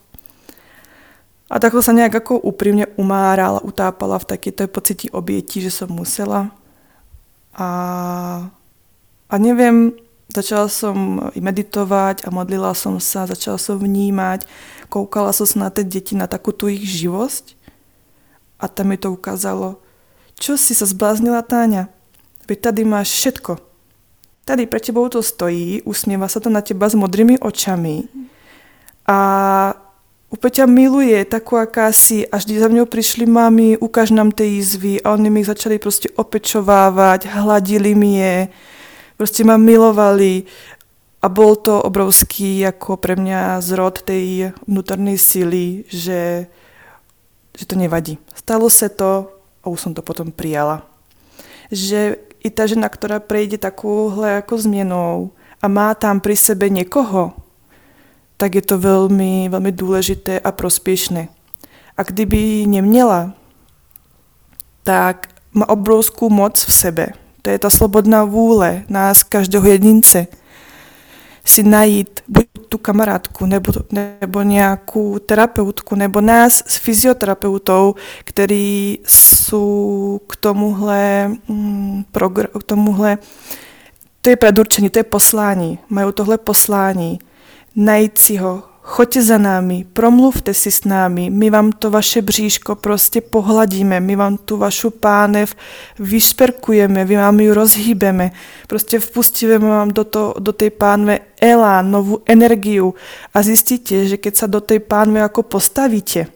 A 1.51 1.59
takhle 1.59 1.83
se 1.83 1.93
nějak 1.93 2.15
jako 2.15 2.39
upřímně 2.39 2.87
umárala, 2.87 3.63
utápala 3.63 4.19
v 4.19 4.25
taky 4.25 4.53
té 4.53 4.67
pocití 4.67 5.11
obětí, 5.11 5.61
že 5.61 5.71
jsem 5.71 5.89
musela. 5.89 6.51
A, 7.55 8.51
a 9.31 9.39
nevím, 9.39 9.93
začala 10.37 10.69
som 10.69 11.21
meditovat 11.41 12.21
a 12.27 12.31
modlila 12.31 12.75
som 12.75 13.01
se, 13.01 13.27
začala 13.27 13.59
som 13.59 13.79
vnímať, 13.79 14.45
koukala 14.89 15.33
som 15.33 15.47
se 15.47 15.59
na 15.59 15.71
ty 15.71 15.85
děti, 15.85 16.17
na 16.17 16.27
takovou 16.27 16.57
tu 16.57 16.69
jejich 16.69 16.89
živost? 16.89 17.57
A 18.61 18.69
tam 18.69 18.87
mi 18.87 18.97
to 18.97 19.13
ukázalo, 19.13 19.77
čo 20.35 20.59
si 20.59 20.75
se 20.75 20.87
zbláznila 20.87 21.43
Táňa, 21.43 21.89
vy 22.49 22.57
tady 22.57 22.85
máš 22.85 23.09
všetko. 23.09 23.59
Tady 24.45 24.67
pre 24.67 24.81
tebou 24.81 25.09
to 25.09 25.23
stojí, 25.23 25.83
usměvá 25.83 26.29
se 26.29 26.41
to 26.41 26.51
na 26.51 26.61
teba 26.61 26.89
s 26.89 26.95
modrými 26.95 27.39
očami 27.39 28.03
a 29.07 29.19
úplně 30.31 30.51
ťa 30.51 30.67
miluje, 30.67 31.25
taková 31.25 31.63
akási, 31.63 32.29
až 32.29 32.45
když 32.45 32.59
za 32.59 32.69
mňou 32.69 32.85
přišli 32.85 33.27
mami, 33.27 33.79
ukáž 33.79 34.11
nám 34.11 34.31
ty 34.31 34.45
jízvy 34.45 35.03
a 35.03 35.13
oni 35.13 35.31
mi 35.31 35.45
začali 35.45 35.79
prostě 35.79 36.09
opečovávat, 36.17 37.25
hladili 37.25 37.95
mi 37.95 38.19
je, 38.19 38.49
prostě 39.17 39.45
ma 39.45 39.57
milovali 39.57 40.43
a 41.23 41.27
bol 41.29 41.57
to 41.57 41.83
obrovský 41.83 42.59
jako 42.59 42.97
pre 42.97 43.17
mňa 43.17 43.61
zrod 43.61 44.03
tej 44.03 44.55
vnútornej 44.67 45.19
síly, 45.19 45.85
že, 45.91 46.47
že 47.59 47.65
to 47.67 47.75
nevadí. 47.75 48.19
Stalo 48.35 48.71
se 48.71 48.89
to 48.89 49.27
a 49.65 49.69
už 49.69 49.81
som 49.81 49.93
to 49.95 50.03
potom 50.03 50.31
prijala. 50.31 50.87
Že 51.71 52.17
i 52.45 52.51
ta 52.51 52.67
žena, 52.67 52.89
která 52.89 53.21
prejde 53.21 53.59
takovouhle 53.59 54.31
jako 54.31 54.59
změnou 54.59 55.31
a 55.63 55.69
má 55.69 55.95
tam 55.95 56.21
pri 56.21 56.37
sebe 56.37 56.69
někoho, 56.69 57.33
tak 58.37 58.55
je 58.55 58.63
to 58.63 58.79
velmi, 58.79 59.49
velmi 59.49 59.73
důležité 59.73 60.41
a 60.41 60.53
prospěšné. 60.53 61.29
A 61.97 62.03
kdyby 62.03 62.37
ji 62.37 62.67
neměla, 62.67 63.33
tak 64.85 65.27
má 65.53 65.69
obrovskou 65.69 66.31
moc 66.31 66.65
v 66.65 66.73
sebe. 66.73 67.07
To 67.43 67.51
je 67.51 67.59
ta 67.59 67.71
slobodná 67.71 68.25
vůle 68.25 68.85
nás, 68.89 69.23
každého 69.23 69.69
jedince, 69.69 70.27
si 71.45 71.63
najít 71.63 72.21
buď 72.29 72.47
tu 72.69 72.79
kamarádku, 72.79 73.47
nebo, 73.47 73.73
nebo 74.21 74.43
nějakou 74.43 75.19
terapeutku, 75.19 75.95
nebo 75.95 76.21
nás 76.21 76.63
s 76.67 76.77
fyzioterapeutou, 76.77 77.95
který 78.25 78.99
jsou 79.07 80.21
k 80.27 80.37
tomuhle, 80.37 81.29
mm, 81.49 82.05
k 82.59 82.63
tomuhle 82.67 83.19
to 84.23 84.31
je 84.31 84.37
predurčení, 84.37 84.91
to 84.91 84.99
je 84.99 85.05
poslání, 85.05 85.79
mají 85.89 86.13
tohle 86.13 86.39
poslání, 86.39 87.19
najít 87.77 88.19
si 88.19 88.37
ho, 88.37 88.63
choďte 88.89 89.23
za 89.23 89.39
námi, 89.39 89.85
promluvte 89.93 90.55
si 90.55 90.71
s 90.71 90.85
námi, 90.85 91.31
my 91.31 91.51
vám 91.51 91.73
to 91.73 91.91
vaše 91.91 92.23
bříško 92.23 92.75
prostě 92.75 93.21
pohladíme, 93.21 94.01
my 94.01 94.17
vám 94.17 94.37
tu 94.37 94.57
vašu 94.57 94.91
pánev 94.91 95.55
vyšperkujeme, 95.99 97.05
my 97.05 97.17
vám 97.17 97.41
ju 97.41 97.55
rozhýbeme, 97.55 98.31
prostě 98.67 98.99
vpustíme 98.99 99.59
vám 99.59 99.89
do, 99.91 100.05
to, 100.05 100.35
do 100.39 100.53
tej 100.53 100.71
pánve 100.71 101.19
elán, 101.41 101.91
novou 101.91 102.19
energiu 102.27 102.95
a 103.35 103.43
zjistíte, 103.43 104.07
že 104.09 104.17
keď 104.17 104.37
sa 104.37 104.47
do 104.47 104.61
tej 104.61 104.81
pánve 104.81 105.21
jako 105.21 105.43
postavíte 105.43 106.27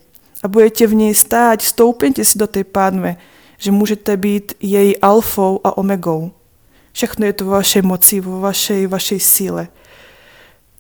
a 0.43 0.49
budete 0.49 0.87
v 0.87 0.95
něj 0.95 1.15
stát, 1.15 1.63
stoupněte 1.63 2.25
si 2.25 2.39
do 2.39 2.47
tej 2.47 2.65
pánve, 2.65 3.17
že 3.59 3.73
můžete 3.73 4.17
být 4.17 4.53
její 4.61 4.99
alfou 4.99 5.61
a 5.65 5.79
omegou. 5.79 6.31
Všechno 6.93 7.27
je 7.27 7.33
to 7.33 7.45
vo 7.45 7.51
vašej 7.51 7.83
moci, 7.83 8.21
vo 8.21 8.41
vašej, 8.41 8.87
vašej 8.87 9.21
síle. 9.21 9.69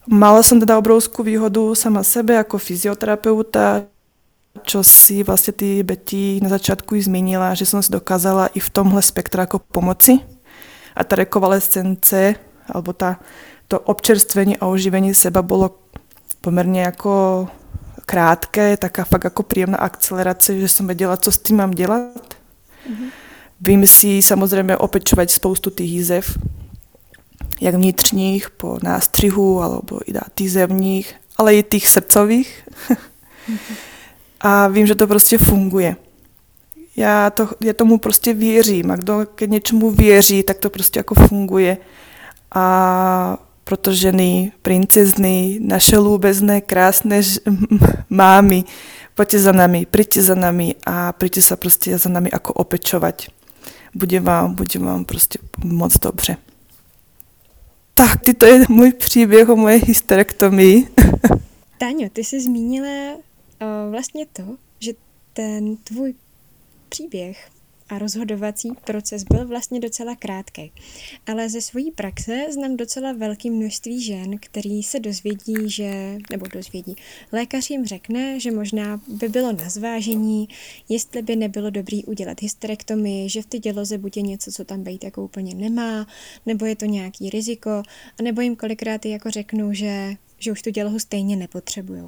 Mala 0.06 0.42
som 0.42 0.58
teda 0.58 0.74
obrovskú 0.78 1.22
výhodu 1.22 1.78
sama 1.78 2.02
sebe 2.02 2.34
ako 2.34 2.58
fyzioterapeuta, 2.58 3.86
čo 4.66 4.82
si 4.82 5.22
vlastne 5.22 5.54
ty 5.54 5.82
Betty 5.86 6.42
na 6.42 6.50
začiatku 6.50 6.98
i 6.98 7.02
zmínila, 7.02 7.54
že 7.54 7.64
som 7.64 7.78
si 7.78 7.94
dokázala 7.94 8.50
i 8.52 8.60
v 8.60 8.70
tomhle 8.70 9.02
spektra 9.02 9.46
ako 9.46 9.62
pomoci. 9.62 10.18
A 10.92 11.06
ta 11.06 11.16
rekonvalescence, 11.16 12.34
alebo 12.68 12.92
ta, 12.92 13.22
to 13.68 13.80
občerstvení 13.80 14.58
a 14.58 14.66
oživení 14.66 15.14
seba 15.14 15.42
bolo 15.42 15.78
pomerne 16.40 16.80
jako 16.80 17.48
krátké, 18.06 18.76
taká 18.76 19.04
fakt 19.04 19.24
jako 19.24 19.42
příjemná 19.42 19.78
akcelerace, 19.78 20.60
že 20.60 20.68
jsem 20.68 20.86
věděla, 20.86 21.16
co 21.16 21.32
s 21.32 21.38
tím 21.38 21.56
mám 21.56 21.70
dělat. 21.70 22.12
Mm-hmm. 22.90 23.08
Vím 23.60 23.86
si 23.86 24.22
samozřejmě 24.22 24.76
opečovat 24.76 25.30
spoustu 25.30 25.70
těch 25.70 25.86
jízev, 25.86 26.38
jak 27.62 27.74
vnitřních 27.74 28.50
po 28.50 28.78
nástřihu, 28.82 29.62
alebo 29.62 30.00
i 30.36 30.48
zemních, 30.48 31.14
ale 31.36 31.54
i 31.54 31.62
těch 31.62 31.88
srdcových. 31.88 32.68
a 34.40 34.68
vím, 34.68 34.86
že 34.86 34.94
to 34.94 35.06
prostě 35.06 35.38
funguje. 35.38 35.96
Já, 36.96 37.30
to, 37.30 37.48
já 37.60 37.72
tomu 37.72 37.98
prostě 37.98 38.34
věřím 38.34 38.90
a 38.90 38.96
kdo 38.96 39.26
ke 39.34 39.46
něčemu 39.46 39.90
věří, 39.90 40.42
tak 40.42 40.58
to 40.58 40.70
prostě 40.70 40.98
jako 40.98 41.14
funguje. 41.14 41.78
A 42.54 43.38
proto 43.64 43.92
ženy, 43.92 44.52
princezny, 44.62 45.58
naše 45.62 45.98
lúbezné, 45.98 46.60
krásné 46.60 47.22
mámy, 48.10 48.64
poďte 49.14 49.38
za 49.38 49.52
nami, 49.52 49.86
príďte 49.86 50.22
za 50.22 50.34
nami 50.34 50.74
a 50.86 51.12
príďte 51.12 51.42
sa 51.42 51.56
prostě 51.56 51.98
za 51.98 52.10
nami 52.10 52.30
ako 52.30 52.52
opečovať. 52.52 53.30
Bude 53.94 54.20
vám, 54.20 54.54
bude 54.54 54.78
vám 54.78 55.04
prostě 55.04 55.38
moc 55.64 55.98
dobře. 55.98 56.36
Tak, 57.94 58.20
ty 58.20 58.34
to 58.34 58.46
je 58.46 58.64
můj 58.68 58.92
příběh 58.92 59.48
o 59.48 59.56
moje 59.56 59.76
hysterektomii. 59.76 60.88
Táňo, 61.78 62.08
ty 62.12 62.24
jsi 62.24 62.40
zmínila 62.40 63.14
uh, 63.14 63.90
vlastně 63.90 64.26
to, 64.32 64.42
že 64.78 64.92
ten 65.32 65.76
tvůj 65.76 66.14
příběh 66.88 67.50
a 67.88 67.98
rozhodovací 67.98 68.70
proces 68.84 69.24
byl 69.24 69.46
vlastně 69.46 69.80
docela 69.80 70.16
krátký. 70.16 70.72
Ale 71.26 71.48
ze 71.48 71.60
své 71.60 71.82
praxe 71.94 72.46
znám 72.50 72.76
docela 72.76 73.12
velké 73.12 73.50
množství 73.50 74.02
žen, 74.02 74.38
který 74.40 74.82
se 74.82 75.00
dozvědí, 75.00 75.54
že, 75.66 76.18
nebo 76.30 76.46
dozvědí, 76.46 76.94
lékař 77.32 77.70
jim 77.70 77.86
řekne, 77.86 78.40
že 78.40 78.50
možná 78.50 79.00
by 79.08 79.28
bylo 79.28 79.52
na 79.52 79.68
zvážení, 79.68 80.48
jestli 80.88 81.22
by 81.22 81.36
nebylo 81.36 81.70
dobrý 81.70 82.04
udělat 82.04 82.42
hysterektomii, 82.42 83.28
že 83.28 83.42
v 83.42 83.46
ty 83.46 83.58
děloze 83.58 83.98
buď 83.98 84.16
je 84.16 84.22
něco, 84.22 84.52
co 84.52 84.64
tam 84.64 84.82
být 84.82 85.04
jako 85.04 85.24
úplně 85.24 85.54
nemá, 85.54 86.06
nebo 86.46 86.66
je 86.66 86.76
to 86.76 86.84
nějaký 86.84 87.30
riziko, 87.30 87.82
nebo 88.22 88.40
jim 88.40 88.56
kolikrát 88.56 89.06
jako 89.06 89.30
řeknou, 89.30 89.72
že 89.72 90.16
že 90.42 90.52
už 90.52 90.62
tu 90.62 90.70
dělohu 90.70 90.98
stejně 90.98 91.36
nepotřebují. 91.36 92.02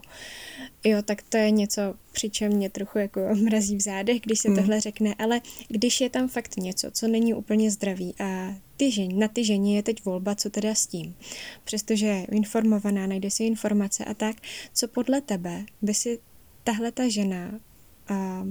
Jo, 0.84 1.02
tak 1.02 1.22
to 1.22 1.36
je 1.36 1.50
něco, 1.50 1.82
přičem 2.12 2.52
mě 2.52 2.70
trochu 2.70 2.98
jako 2.98 3.20
mrazí 3.42 3.76
v 3.76 3.80
zádech, 3.80 4.20
když 4.20 4.40
se 4.40 4.48
mm. 4.48 4.56
tohle 4.56 4.80
řekne, 4.80 5.14
ale 5.18 5.40
když 5.68 6.00
je 6.00 6.10
tam 6.10 6.28
fakt 6.28 6.56
něco, 6.56 6.90
co 6.90 7.08
není 7.08 7.34
úplně 7.34 7.70
zdravý 7.70 8.14
a 8.20 8.54
ty 8.76 8.90
žen, 8.90 9.18
na 9.18 9.28
ty 9.28 9.44
ženě 9.44 9.76
je 9.76 9.82
teď 9.82 10.04
volba, 10.04 10.34
co 10.34 10.50
teda 10.50 10.74
s 10.74 10.86
tím. 10.86 11.16
Přestože 11.64 12.06
je 12.06 12.26
informovaná, 12.30 13.06
najde 13.06 13.30
si 13.30 13.44
informace 13.44 14.04
a 14.04 14.14
tak, 14.14 14.36
co 14.72 14.88
podle 14.88 15.20
tebe 15.20 15.64
by 15.82 15.94
si 15.94 16.18
tahle 16.64 16.92
ta 16.92 17.08
žena 17.08 17.60
a, 18.08 18.46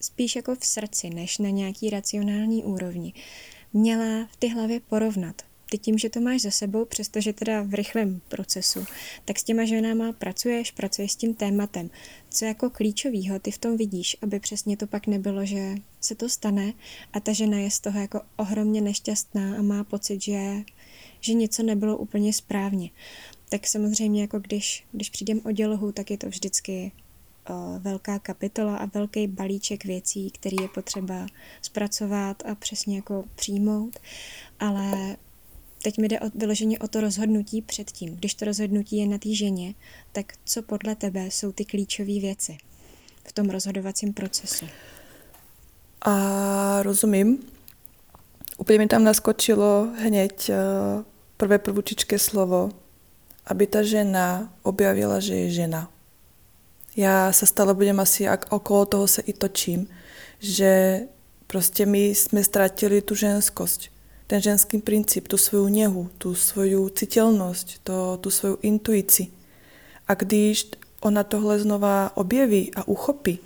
spíš 0.00 0.36
jako 0.36 0.54
v 0.54 0.66
srdci, 0.66 1.10
než 1.10 1.38
na 1.38 1.50
nějaký 1.50 1.90
racionální 1.90 2.64
úrovni, 2.64 3.12
měla 3.72 4.28
v 4.32 4.36
ty 4.36 4.48
hlavě 4.48 4.80
porovnat 4.80 5.42
ty 5.70 5.78
tím, 5.78 5.98
že 5.98 6.10
to 6.10 6.20
máš 6.20 6.42
za 6.42 6.50
sebou, 6.50 6.84
přestože 6.84 7.32
teda 7.32 7.62
v 7.62 7.74
rychlém 7.74 8.20
procesu, 8.28 8.84
tak 9.24 9.38
s 9.38 9.44
těma 9.44 9.64
ženama 9.64 10.12
pracuješ, 10.12 10.70
pracuješ 10.70 11.12
s 11.12 11.16
tím 11.16 11.34
tématem. 11.34 11.90
Co 12.30 12.44
jako 12.44 12.70
klíčovýho 12.70 13.38
ty 13.38 13.50
v 13.50 13.58
tom 13.58 13.76
vidíš, 13.76 14.16
aby 14.22 14.40
přesně 14.40 14.76
to 14.76 14.86
pak 14.86 15.06
nebylo, 15.06 15.44
že 15.44 15.74
se 16.00 16.14
to 16.14 16.28
stane 16.28 16.72
a 17.12 17.20
ta 17.20 17.32
žena 17.32 17.58
je 17.58 17.70
z 17.70 17.80
toho 17.80 18.00
jako 18.00 18.20
ohromně 18.36 18.80
nešťastná 18.80 19.58
a 19.58 19.62
má 19.62 19.84
pocit, 19.84 20.22
že, 20.22 20.54
že 21.20 21.34
něco 21.34 21.62
nebylo 21.62 21.96
úplně 21.96 22.32
správně. 22.32 22.90
Tak 23.48 23.66
samozřejmě 23.66 24.20
jako 24.20 24.38
když, 24.38 24.84
když 24.92 25.10
přijdem 25.10 25.40
o 25.44 25.52
dělohu, 25.52 25.92
tak 25.92 26.10
je 26.10 26.18
to 26.18 26.28
vždycky 26.28 26.92
o, 27.50 27.78
velká 27.78 28.18
kapitola 28.18 28.76
a 28.76 28.86
velký 28.86 29.26
balíček 29.26 29.84
věcí, 29.84 30.30
který 30.30 30.56
je 30.60 30.68
potřeba 30.68 31.26
zpracovat 31.62 32.42
a 32.46 32.54
přesně 32.54 32.96
jako 32.96 33.24
přijmout, 33.34 33.98
ale 34.60 35.16
Teď 35.82 35.98
mi 35.98 36.08
jde 36.08 36.20
o, 36.20 36.30
vyloženě 36.34 36.78
o 36.78 36.88
to 36.88 37.00
rozhodnutí 37.00 37.62
předtím. 37.62 38.16
Když 38.16 38.34
to 38.34 38.44
rozhodnutí 38.44 38.96
je 38.96 39.06
na 39.06 39.18
té 39.18 39.34
ženě, 39.34 39.74
tak 40.12 40.32
co 40.44 40.62
podle 40.62 40.96
tebe 40.96 41.26
jsou 41.26 41.52
ty 41.52 41.64
klíčové 41.64 42.20
věci 42.20 42.58
v 43.28 43.32
tom 43.32 43.50
rozhodovacím 43.50 44.12
procesu? 44.12 44.66
A 46.02 46.82
rozumím. 46.82 47.38
Úplně 48.58 48.78
mi 48.78 48.86
tam 48.86 49.04
naskočilo 49.04 49.88
hned 49.98 50.50
uh, 50.50 51.04
prvé 51.36 51.58
prvučičké 51.58 52.18
slovo, 52.18 52.70
aby 53.46 53.66
ta 53.66 53.82
žena 53.82 54.52
objavila, 54.62 55.20
že 55.20 55.34
je 55.34 55.50
žena. 55.50 55.90
Já 56.96 57.32
se 57.32 57.46
stále 57.46 57.74
budem 57.74 58.00
asi 58.00 58.22
jak 58.22 58.52
okolo 58.52 58.86
toho 58.86 59.08
se 59.08 59.22
i 59.22 59.32
točím, 59.32 59.88
že 60.38 61.00
prostě 61.46 61.86
my 61.86 62.06
jsme 62.06 62.44
ztratili 62.44 63.02
tu 63.02 63.14
ženskost 63.14 63.80
ten 64.28 64.40
ženský 64.40 64.78
princip, 64.78 65.28
tu 65.28 65.36
svoju 65.36 65.68
něhu, 65.68 66.10
tu 66.18 66.34
svoju 66.34 66.88
citelnost, 66.88 67.80
to, 67.82 68.18
tu 68.20 68.30
svoju 68.30 68.58
intuici. 68.62 69.26
A 70.08 70.14
když 70.14 70.70
ona 71.00 71.24
tohle 71.24 71.58
znova 71.58 72.12
objeví 72.14 72.70
a 72.76 72.88
uchopí, 72.88 73.38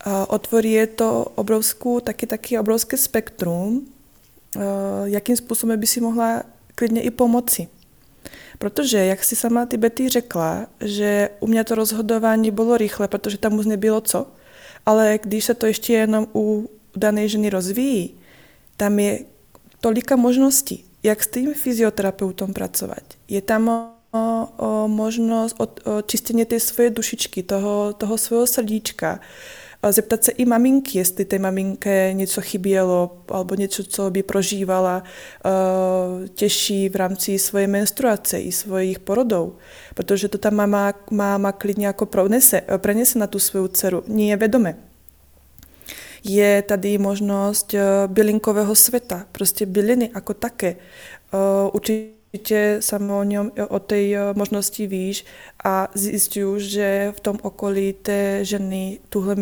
a 0.00 0.30
otvorí 0.30 0.72
je 0.72 0.86
to 0.86 1.24
obrovskou, 1.34 2.00
taky, 2.00 2.26
taky 2.26 2.58
obrovské 2.58 2.96
spektrum, 2.96 3.88
jakým 5.04 5.36
způsobem 5.36 5.80
by 5.80 5.86
si 5.86 6.00
mohla 6.00 6.42
klidně 6.74 7.02
i 7.02 7.10
pomoci. 7.10 7.68
Protože, 8.58 8.98
jak 8.98 9.24
si 9.24 9.36
sama 9.36 9.66
ty 9.66 9.76
Betty 9.76 10.08
řekla, 10.08 10.66
že 10.80 11.30
u 11.40 11.46
mě 11.46 11.64
to 11.64 11.74
rozhodování 11.74 12.50
bylo 12.50 12.76
rychle, 12.76 13.08
protože 13.08 13.38
tam 13.38 13.58
už 13.58 13.66
nebylo 13.66 14.00
co, 14.00 14.26
ale 14.86 15.18
když 15.22 15.44
se 15.44 15.54
to 15.54 15.66
ještě 15.66 15.92
jenom 15.92 16.26
u 16.34 16.70
dané 16.96 17.28
ženy 17.28 17.50
rozvíjí, 17.50 18.14
tam 18.76 18.98
je 18.98 19.18
tolika 19.84 20.16
možností, 20.16 20.84
jak 21.02 21.22
s 21.22 21.26
tím 21.26 21.54
fyzioterapeutom 21.54 22.54
pracovat. 22.54 23.04
Je 23.28 23.42
tam 23.42 23.68
o, 23.68 24.48
o 24.56 24.88
možnost 24.88 25.56
o, 25.60 25.64
o 25.64 26.02
čistění 26.02 26.44
té 26.44 26.60
svoje 26.60 26.90
dušičky, 26.90 27.42
toho, 27.42 27.92
toho 27.92 28.18
svého 28.18 28.46
srdíčka, 28.46 29.20
zeptat 29.90 30.24
se 30.24 30.32
i 30.32 30.44
maminky, 30.44 30.98
jestli 30.98 31.24
té 31.24 31.38
maminke 31.38 32.12
něco 32.12 32.40
chybělo, 32.40 33.22
alebo 33.28 33.54
něco, 33.54 33.84
co 33.84 34.10
by 34.10 34.22
prožívala 34.22 35.02
těžší 36.34 36.88
v 36.88 36.96
rámci 36.96 37.38
svoje 37.38 37.66
menstruace 37.66 38.40
i 38.40 38.52
svojich 38.52 38.98
porodů. 38.98 39.56
Protože 39.94 40.28
to 40.28 40.38
ta 40.38 40.50
mama, 40.50 40.94
máma 41.10 41.52
klidně 41.52 41.86
jako 41.86 42.06
pronese, 42.06 42.62
prenese 42.76 43.18
na 43.18 43.26
tu 43.26 43.38
svou 43.38 43.68
dceru, 43.68 44.02
nie 44.08 44.30
je 44.30 44.36
vedome 44.36 44.93
je 46.24 46.62
tady 46.62 46.98
možnost 46.98 47.74
eh, 47.74 47.82
bylinkového 48.06 48.74
světa, 48.74 49.26
prostě 49.32 49.66
byliny 49.66 50.10
jako 50.14 50.34
také. 50.34 50.68
Eh, 50.68 51.70
určitě 51.72 52.76
samo 52.80 53.18
o, 53.18 53.22
něm, 53.22 53.52
o 53.68 53.78
té 53.78 53.96
eh, 53.96 54.18
možnosti 54.34 54.86
víš 54.86 55.24
a 55.64 55.88
zjistuju, 55.94 56.58
že 56.58 57.12
v 57.16 57.20
tom 57.20 57.38
okolí 57.42 57.92
té 57.92 58.44
ženy 58.44 58.98
tuhle 59.08 59.36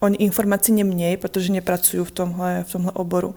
oni 0.00 0.16
informaci 0.16 0.72
nemějí, 0.72 1.16
protože 1.16 1.52
nepracují 1.52 2.04
v 2.04 2.10
tomhle, 2.10 2.64
v 2.68 2.72
tomhle 2.72 2.92
oboru. 2.92 3.34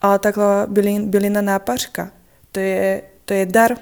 Ale 0.00 0.18
takhle 0.18 0.66
bylin, 0.68 1.10
bylina 1.10 1.40
nápařka, 1.40 2.10
to 2.52 2.60
je, 2.60 3.02
to 3.24 3.34
je 3.34 3.46
dar, 3.46 3.76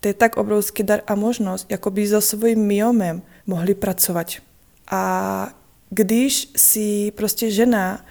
to 0.00 0.08
je 0.08 0.14
tak 0.14 0.36
obrovský 0.36 0.82
dar 0.82 1.00
a 1.06 1.14
možnost, 1.14 1.66
jako 1.70 1.90
by 1.90 2.06
so 2.06 2.20
svým 2.20 2.66
myomem 2.66 3.22
mohli 3.46 3.74
pracovat. 3.74 4.26
A 4.90 5.61
když 5.94 6.48
si 6.56 7.12
prostě 7.16 7.50
žena 7.50 8.04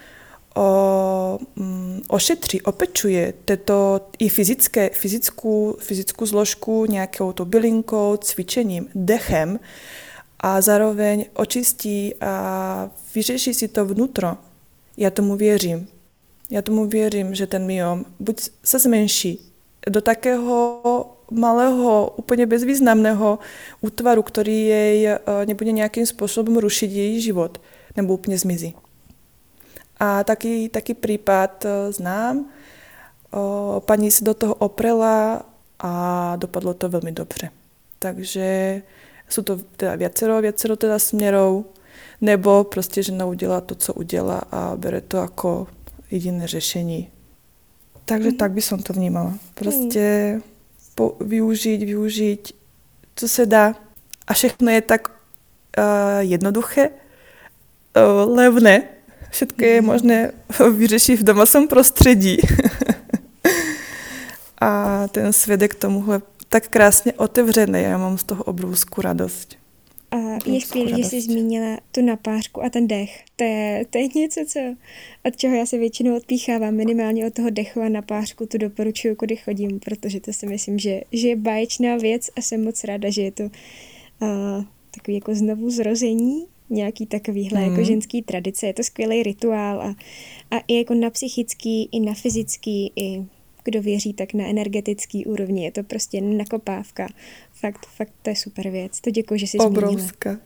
o, 0.55 1.39
mm, 1.55 2.01
ošetří, 2.07 2.61
opečuje 2.61 3.33
této 3.45 4.01
i 4.19 4.29
fyzické, 4.29 4.89
fyzickou, 4.89 5.75
fyzickou 5.79 6.25
zložku 6.25 6.85
nějakou 6.85 7.31
to 7.31 7.45
bylinkou, 7.45 8.17
cvičením, 8.17 8.89
dechem 8.95 9.59
a 10.39 10.61
zároveň 10.61 11.25
očistí 11.33 12.15
a 12.21 12.89
vyřeší 13.15 13.53
si 13.53 13.67
to 13.67 13.85
vnitro, 13.85 14.37
já 14.97 15.09
tomu 15.09 15.35
věřím. 15.35 15.87
Já 16.49 16.61
tomu 16.61 16.85
věřím, 16.85 17.35
že 17.35 17.47
ten 17.47 17.65
myom 17.65 18.05
buď 18.19 18.49
se 18.63 18.79
zmenší 18.79 19.51
do 19.89 20.01
takého 20.01 21.00
malého, 21.31 22.13
úplně 22.15 22.45
bezvýznamného 22.45 23.39
útvaru, 23.81 24.23
který 24.23 24.65
jej 24.65 25.07
eh, 25.07 25.19
nebude 25.45 25.71
nějakým 25.71 26.05
způsobem 26.05 26.57
rušit 26.57 26.91
její 26.91 27.21
život, 27.21 27.61
nebo 27.97 28.13
úplně 28.13 28.37
zmizí. 28.37 28.75
A 29.99 30.23
taky, 30.23 30.69
taky 30.69 30.93
případ 30.93 31.65
eh, 31.65 31.91
znám. 31.91 32.45
Paní 33.79 34.11
se 34.11 34.23
do 34.23 34.33
toho 34.33 34.55
oprela 34.55 35.45
a 35.79 36.35
dopadlo 36.35 36.73
to 36.73 36.89
velmi 36.89 37.11
dobře. 37.11 37.49
Takže 37.99 38.81
jsou 39.29 39.41
to 39.41 39.57
teda 39.77 39.95
věcero, 39.95 40.41
věcero 40.41 40.75
teda 40.75 40.99
směrou, 40.99 41.65
nebo 42.21 42.63
prostě 42.63 43.03
žena 43.03 43.25
udělá 43.25 43.61
to, 43.61 43.75
co 43.75 43.93
udělá 43.93 44.41
a 44.51 44.75
bere 44.75 45.01
to 45.01 45.17
jako 45.17 45.67
jediné 46.11 46.47
řešení. 46.47 47.09
Takže 48.05 48.29
mm. 48.29 48.37
tak 48.37 48.51
by 48.51 48.61
som 48.61 48.83
to 48.83 48.93
vnímala. 48.93 49.33
Prostě 49.55 50.33
mm. 50.35 50.50
Po, 50.95 51.17
využít, 51.19 51.84
využít, 51.84 52.51
co 53.15 53.27
se 53.27 53.45
dá. 53.45 53.75
A 54.27 54.34
všechno 54.34 54.71
je 54.71 54.82
tak 54.82 55.08
uh, 55.08 55.13
jednoduché, 56.19 56.89
uh, 56.89 58.36
levné. 58.36 58.84
Všechno 59.30 59.65
je 59.65 59.82
mhm. 59.82 59.91
možné 59.91 60.32
vyřešit 60.71 61.19
v 61.19 61.23
domácím 61.23 61.67
prostředí. 61.67 62.38
a 64.62 65.08
ten 65.08 65.34
svědek 65.34 65.75
tomuhle 65.75 66.21
tak 66.49 66.67
krásně 66.67 67.13
otevřený. 67.13 67.84
Já 67.84 67.97
mám 67.97 68.17
z 68.17 68.23
toho 68.23 68.43
obrovskou 68.43 69.01
radost. 69.01 69.61
A 70.12 70.50
je 70.50 70.62
skvělé, 70.62 70.97
že 70.97 71.04
jsi 71.04 71.21
zmínila 71.21 71.80
tu 71.91 72.02
napářku 72.02 72.63
a 72.63 72.69
ten 72.69 72.88
dech. 72.88 73.24
To 73.36 73.43
je, 73.43 73.86
to 73.89 73.97
je 73.97 74.08
něco, 74.15 74.41
co, 74.47 74.60
od 75.26 75.38
čeho 75.38 75.56
já 75.56 75.65
se 75.65 75.78
většinou 75.78 76.17
odpíchávám. 76.17 76.76
Minimálně 76.76 77.28
od 77.28 77.34
toho 77.34 77.50
dechu 77.50 77.82
a 77.82 77.89
napářku 77.89 78.45
tu 78.45 78.58
doporučuju, 78.58 79.15
kudy 79.15 79.36
chodím, 79.36 79.80
protože 79.80 80.19
to 80.19 80.34
si 80.34 80.47
myslím, 80.47 80.80
že, 80.80 81.02
že 81.12 81.28
je 81.28 81.36
báječná 81.36 81.97
věc 81.97 82.30
a 82.36 82.41
jsem 82.41 82.63
moc 82.63 82.84
ráda, 82.84 83.10
že 83.10 83.21
je 83.21 83.32
to 83.32 83.43
uh, 83.43 83.50
takový 84.91 85.15
jako 85.15 85.36
znovu 85.36 85.69
zrození 85.69 86.45
nějaký 86.71 87.06
takovýhle 87.06 87.60
mm. 87.60 87.65
jako 87.65 87.78
mhm. 87.78 87.86
ženský 87.86 88.21
tradice. 88.21 88.67
Je 88.67 88.74
to 88.74 88.84
skvělý 88.84 89.24
rituál 89.24 89.82
a, 89.82 89.95
a 90.52 90.60
i 90.67 90.78
jako 90.78 90.93
na 90.93 91.10
psychický, 91.10 91.89
i 91.91 92.00
na 92.00 92.13
fyzický, 92.13 92.91
i 92.95 93.26
kdo 93.63 93.82
věří, 93.82 94.13
tak 94.13 94.34
na 94.34 94.45
energetický 94.45 95.26
úrovni. 95.26 95.63
Je 95.63 95.71
to 95.71 95.84
prostě 95.84 96.21
nakopávka. 96.21 97.08
Fakt, 97.62 97.86
fakt 97.86 98.13
to 98.21 98.30
je 98.30 98.36
super 98.36 98.69
věc. 98.69 99.02
To 99.02 99.10
děkuji, 99.10 99.39
že 99.39 99.47
jsi 99.47 99.58
Obrovská. 99.58 100.38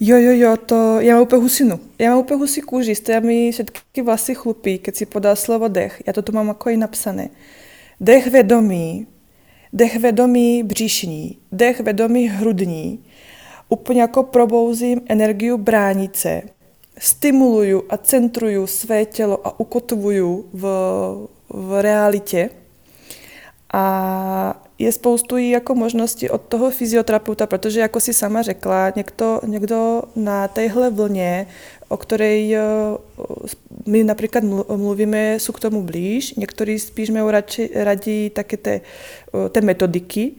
Jo, 0.00 0.16
jo, 0.16 0.32
jo, 0.32 0.56
to 0.56 1.00
já 1.00 1.14
mám 1.14 1.22
úplně 1.22 1.42
husinu. 1.42 1.80
Já 1.98 2.10
mám 2.10 2.18
úplně 2.18 2.38
husí 2.38 2.60
kůži, 2.60 2.94
stojí 2.94 3.20
mi 3.20 3.52
všetky 3.52 4.02
vlasy 4.02 4.34
chlupí, 4.34 4.78
keď 4.78 4.96
si 4.96 5.06
podá 5.06 5.36
slovo 5.36 5.68
dech. 5.68 6.02
Já 6.06 6.12
to 6.12 6.22
tu 6.22 6.32
mám 6.32 6.48
jako 6.48 6.70
i 6.70 6.76
napsané. 6.76 7.28
Dech 8.00 8.26
vědomí, 8.26 9.06
dech 9.72 9.96
vědomí 9.96 10.62
břišní, 10.62 11.38
dech 11.52 11.80
vědomí 11.80 12.28
hrudní. 12.28 13.04
Úplně 13.68 14.00
jako 14.00 14.22
probouzím 14.22 15.00
energiu 15.06 15.56
bránice. 15.56 16.42
Stimuluju 16.98 17.84
a 17.88 17.96
centruju 17.96 18.66
své 18.66 19.04
tělo 19.04 19.46
a 19.46 19.60
ukotvuju 19.60 20.48
v, 20.52 20.62
v 21.48 21.82
realitě. 21.82 22.50
A 23.72 24.65
je 24.78 24.92
spoustu 24.92 25.36
jako 25.36 25.74
možností 25.74 26.30
od 26.30 26.40
toho 26.40 26.70
fyzioterapeuta, 26.70 27.46
protože 27.46 27.80
jako 27.80 28.00
si 28.00 28.14
sama 28.14 28.42
řekla, 28.42 28.92
někdo, 28.96 29.40
někdo 29.46 30.02
na 30.16 30.48
téhle 30.48 30.90
vlně, 30.90 31.46
o 31.88 31.96
které 31.96 32.52
eh, 32.54 32.60
my 33.86 34.04
například 34.04 34.44
mluvíme, 34.76 35.34
jsou 35.34 35.52
k 35.52 35.60
tomu 35.60 35.82
blíž, 35.82 36.34
někteří 36.34 36.78
spíš 36.78 37.10
mají 37.10 37.30
radši, 37.30 37.70
radí 37.74 38.30
také 38.30 38.56
ty, 38.56 38.80
eh, 39.46 39.48
ty 39.48 39.60
metodiky, 39.60 40.32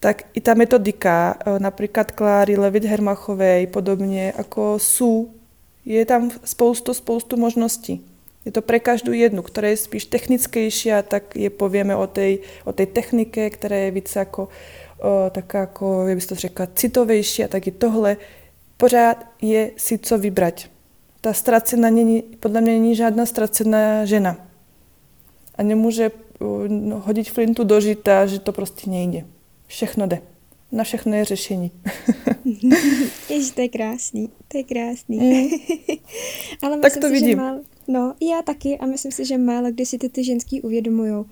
tak 0.00 0.22
i 0.34 0.40
ta 0.40 0.54
metodika, 0.54 1.38
eh, 1.46 1.58
například 1.58 2.10
Kláry 2.10 2.56
Levit 2.56 2.84
Hermachové, 2.84 3.66
podobně, 3.66 4.32
jako 4.38 4.78
jsou, 4.78 5.30
je 5.84 6.06
tam 6.06 6.30
spoustu, 6.44 6.94
spoustu 6.94 7.36
možností. 7.36 8.11
Je 8.44 8.52
to 8.52 8.62
pre 8.62 8.80
každou 8.80 9.12
jednu, 9.12 9.42
která 9.42 9.68
je 9.68 9.76
spíš 9.76 10.04
technickejší, 10.04 10.90
tak 11.08 11.36
je 11.36 11.50
povieme 11.50 11.96
o 11.96 12.06
té 12.06 12.36
o 12.64 12.72
tej 12.72 12.86
technike, 12.86 13.50
která 13.50 13.76
je 13.76 13.90
více 13.90 14.18
jako 14.18 14.48
o, 15.02 15.30
taká 15.30 15.58
jako, 15.58 16.06
jak 16.08 16.16
bych 16.16 16.26
to 16.26 16.34
řekla, 16.34 16.66
citovější 16.74 17.44
a 17.44 17.48
taky 17.48 17.70
tohle. 17.70 18.16
Pořád 18.76 19.26
je 19.42 19.70
si 19.76 19.98
co 19.98 20.18
vybrat. 20.18 20.60
Ta 21.20 21.32
ztracená 21.32 21.90
není, 21.90 22.22
podle 22.22 22.60
mě 22.60 22.72
není 22.72 22.96
žádná 22.96 23.26
ztracená 23.26 24.04
žena. 24.04 24.46
A 25.54 25.62
nemůže 25.62 26.10
no, 26.68 26.98
hodit 26.98 27.30
flintu 27.30 27.64
do 27.64 27.80
žita, 27.80 28.26
že 28.26 28.38
to 28.38 28.52
prostě 28.52 28.90
nejde. 28.90 29.24
Všechno 29.66 30.06
jde. 30.06 30.22
Na 30.72 30.84
všechno 30.84 31.16
je 31.16 31.24
řešení. 31.24 31.70
Ježiš, 33.30 33.50
to 33.50 33.60
je 33.60 33.68
krásný, 33.68 34.28
to 34.48 34.58
je 34.58 34.64
krásný. 34.64 35.18
Mm. 35.18 35.48
Ale 36.62 36.78
tak 36.78 36.96
to 36.96 37.06
si, 37.06 37.12
vidím. 37.12 37.30
Že 37.30 37.36
mal, 37.36 37.60
No, 37.88 38.14
já 38.20 38.42
taky 38.42 38.78
a 38.78 38.86
myslím 38.86 39.12
si, 39.12 39.24
že 39.24 39.38
málo 39.38 39.70
kdy 39.70 39.86
si 39.86 39.98
ty, 39.98 40.08
ty 40.08 40.24
ženský 40.24 40.62
uvědomují, 40.62 41.24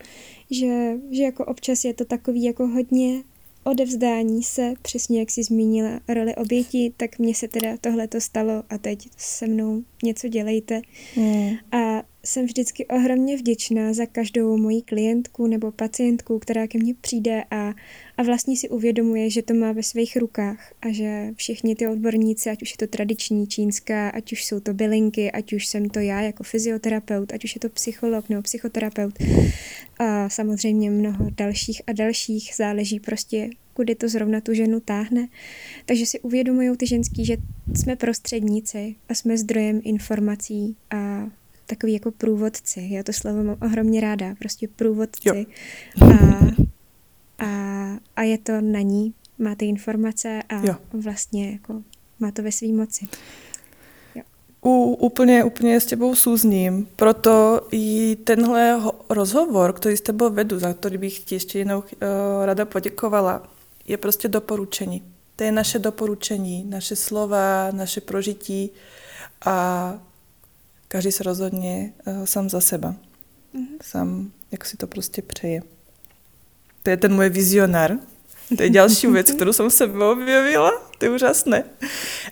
že, 0.50 0.98
že 1.10 1.22
jako 1.22 1.44
občas 1.44 1.84
je 1.84 1.94
to 1.94 2.04
takový 2.04 2.42
jako 2.42 2.66
hodně 2.66 3.22
odevzdání 3.64 4.42
se, 4.42 4.74
přesně 4.82 5.18
jak 5.18 5.30
jsi 5.30 5.42
zmínila 5.42 6.00
roli 6.08 6.34
oběti, 6.34 6.92
tak 6.96 7.18
mně 7.18 7.34
se 7.34 7.48
teda 7.48 7.76
tohle 7.80 8.08
to 8.08 8.20
stalo 8.20 8.62
a 8.70 8.78
teď 8.78 9.08
se 9.16 9.46
mnou 9.46 9.82
něco 10.02 10.28
dělejte. 10.28 10.82
Mm. 11.16 11.50
A 11.72 12.02
jsem 12.24 12.46
vždycky 12.46 12.86
ohromně 12.86 13.36
vděčná 13.36 13.92
za 13.92 14.06
každou 14.06 14.56
moji 14.56 14.82
klientku 14.82 15.46
nebo 15.46 15.72
pacientku, 15.72 16.38
která 16.38 16.66
ke 16.66 16.78
mně 16.78 16.94
přijde 17.00 17.44
a, 17.50 17.74
a 18.20 18.22
vlastně 18.22 18.56
si 18.56 18.68
uvědomuje, 18.68 19.30
že 19.30 19.42
to 19.42 19.54
má 19.54 19.72
ve 19.72 19.82
svých 19.82 20.16
rukách 20.16 20.72
a 20.82 20.92
že 20.92 21.32
všichni 21.36 21.76
ty 21.76 21.86
odborníci, 21.86 22.50
ať 22.50 22.62
už 22.62 22.70
je 22.70 22.76
to 22.76 22.86
tradiční 22.86 23.46
čínská, 23.46 24.08
ať 24.08 24.32
už 24.32 24.44
jsou 24.44 24.60
to 24.60 24.74
bylinky, 24.74 25.30
ať 25.30 25.52
už 25.52 25.66
jsem 25.66 25.88
to 25.88 26.00
já 26.00 26.20
jako 26.20 26.44
fyzioterapeut, 26.44 27.32
ať 27.32 27.44
už 27.44 27.54
je 27.54 27.60
to 27.60 27.68
psycholog 27.68 28.28
nebo 28.28 28.42
psychoterapeut 28.42 29.18
a 29.98 30.28
samozřejmě 30.28 30.90
mnoho 30.90 31.30
dalších 31.30 31.82
a 31.86 31.92
dalších, 31.92 32.52
záleží 32.56 33.00
prostě, 33.00 33.50
kudy 33.74 33.94
to 33.94 34.08
zrovna 34.08 34.40
tu 34.40 34.54
ženu 34.54 34.80
táhne. 34.80 35.28
Takže 35.86 36.06
si 36.06 36.20
uvědomují 36.20 36.76
ty 36.76 36.86
ženský, 36.86 37.24
že 37.24 37.36
jsme 37.74 37.96
prostředníci 37.96 38.94
a 39.08 39.14
jsme 39.14 39.38
zdrojem 39.38 39.80
informací 39.84 40.76
a 40.90 41.30
takový 41.66 41.92
jako 41.92 42.10
průvodci. 42.10 42.88
Já 42.90 43.02
to 43.02 43.12
slovo 43.12 43.44
mám 43.44 43.56
ohromně 43.62 44.00
ráda, 44.00 44.34
prostě 44.38 44.68
průvodci. 44.68 45.46
A, 46.00 46.06
a, 47.40 47.46
a 48.16 48.22
je 48.22 48.38
to 48.38 48.60
na 48.60 48.80
ní, 48.80 49.14
má 49.38 49.54
ty 49.54 49.66
informace 49.66 50.42
a 50.48 50.66
jo. 50.66 50.74
vlastně 50.92 51.52
jako 51.52 51.82
má 52.20 52.30
to 52.30 52.42
ve 52.42 52.52
své 52.52 52.68
moci. 52.68 53.08
U, 54.64 54.96
úplně, 55.00 55.44
úplně 55.44 55.80
s 55.80 55.86
tebou 55.86 56.14
súzním, 56.14 56.88
proto 56.96 57.60
i 57.72 58.16
tenhle 58.24 58.80
rozhovor, 59.08 59.72
který 59.72 59.96
s 59.96 60.00
tebou 60.00 60.30
vedu, 60.30 60.58
za 60.58 60.74
který 60.74 60.98
bych 60.98 61.18
ti 61.18 61.34
ještě 61.34 61.58
jednou 61.58 61.78
uh, 61.78 61.86
rada 62.44 62.64
poděkovala, 62.64 63.42
je 63.86 63.96
prostě 63.96 64.28
doporučení. 64.28 65.02
To 65.36 65.44
je 65.44 65.52
naše 65.52 65.78
doporučení, 65.78 66.64
naše 66.64 66.96
slova, 66.96 67.70
naše 67.70 68.00
prožití 68.00 68.70
a 69.44 69.94
každý 70.88 71.12
se 71.12 71.22
rozhodně 71.22 71.92
uh, 72.06 72.24
sám 72.24 72.48
za 72.50 72.60
seba. 72.60 72.94
Mm-hmm. 73.54 73.78
Sám, 73.82 74.30
jak 74.52 74.64
si 74.64 74.76
to 74.76 74.86
prostě 74.86 75.22
přeje. 75.22 75.62
To 76.82 76.90
je 76.90 76.96
ten 76.96 77.14
můj 77.14 77.28
vizionár. 77.28 77.96
To 78.56 78.62
je 78.62 78.70
další 78.70 79.06
věc, 79.06 79.30
kterou 79.36 79.52
jsem 79.52 79.70
se 79.70 79.84
objevila. 79.86 80.70
To 80.98 81.04
je 81.04 81.10
úžasné. 81.10 81.64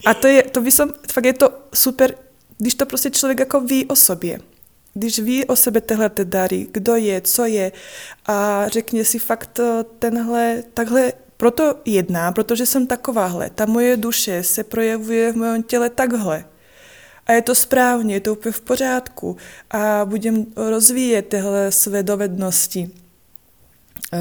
A 0.06 0.14
to 0.14 0.26
je, 0.26 0.42
to 0.42 0.60
by 0.60 0.70
som, 0.70 0.92
fakt 1.12 1.24
je 1.24 1.32
to 1.32 1.52
super, 1.74 2.14
když 2.58 2.74
to 2.74 2.86
prostě 2.86 3.10
člověk 3.10 3.40
jako 3.40 3.60
ví 3.60 3.86
o 3.86 3.96
sobě. 3.96 4.40
Když 4.94 5.18
ví 5.18 5.44
o 5.44 5.56
sebe 5.56 5.80
tyhle 5.80 6.10
ty 6.10 6.24
dary, 6.24 6.66
kdo 6.72 6.96
je, 6.96 7.20
co 7.20 7.44
je 7.44 7.72
a 8.26 8.68
řekne 8.68 9.04
si 9.04 9.18
fakt 9.18 9.58
eh, 9.58 9.84
tenhle, 9.98 10.62
takhle 10.74 11.12
proto 11.36 11.74
jedná, 11.84 12.32
protože 12.32 12.66
jsem 12.66 12.86
takováhle. 12.86 13.50
Ta 13.50 13.66
moje 13.66 13.96
duše 13.96 14.42
se 14.42 14.64
projevuje 14.64 15.32
v 15.32 15.36
mém 15.36 15.62
těle 15.62 15.90
takhle 15.90 16.44
a 17.28 17.32
je 17.32 17.42
to 17.42 17.54
správně, 17.54 18.14
je 18.14 18.20
to 18.20 18.32
úplně 18.32 18.52
v 18.52 18.60
pořádku 18.60 19.36
a 19.70 20.04
budem 20.04 20.46
rozvíjet 20.56 21.22
tyhle 21.22 21.72
své 21.72 22.02
dovednosti 22.02 22.90
eh, 24.12 24.18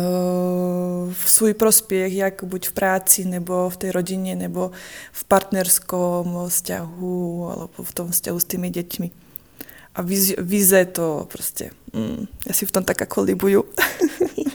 v 1.13 1.30
svůj 1.30 1.54
prospěch, 1.54 2.13
jak 2.13 2.43
buď 2.43 2.67
v 2.67 2.71
práci, 2.71 3.26
nebo 3.26 3.69
v 3.69 3.78
té 3.78 3.91
rodině, 3.91 4.36
nebo 4.36 4.71
v 5.12 5.23
partnerskom 5.23 6.38
vzťahu, 6.47 7.50
alebo 7.52 7.84
v 7.84 7.93
tom 7.93 8.12
vzťahu 8.12 8.39
s 8.39 8.43
těmi 8.43 8.69
dětmi. 8.69 9.12
A 9.95 10.02
vize 10.38 10.86
to 10.86 11.28
prostě, 11.32 11.71
mm, 11.93 12.26
já 12.47 12.54
si 12.54 12.65
v 12.65 12.71
tom 12.71 12.84
tak 12.84 13.00
jako 13.00 13.21
libuju. 13.21 13.63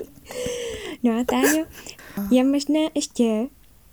no 1.02 1.20
a 1.20 1.24
Táňo, 1.24 1.64
já 2.30 2.44
možná 2.44 2.80
ještě 2.94 3.46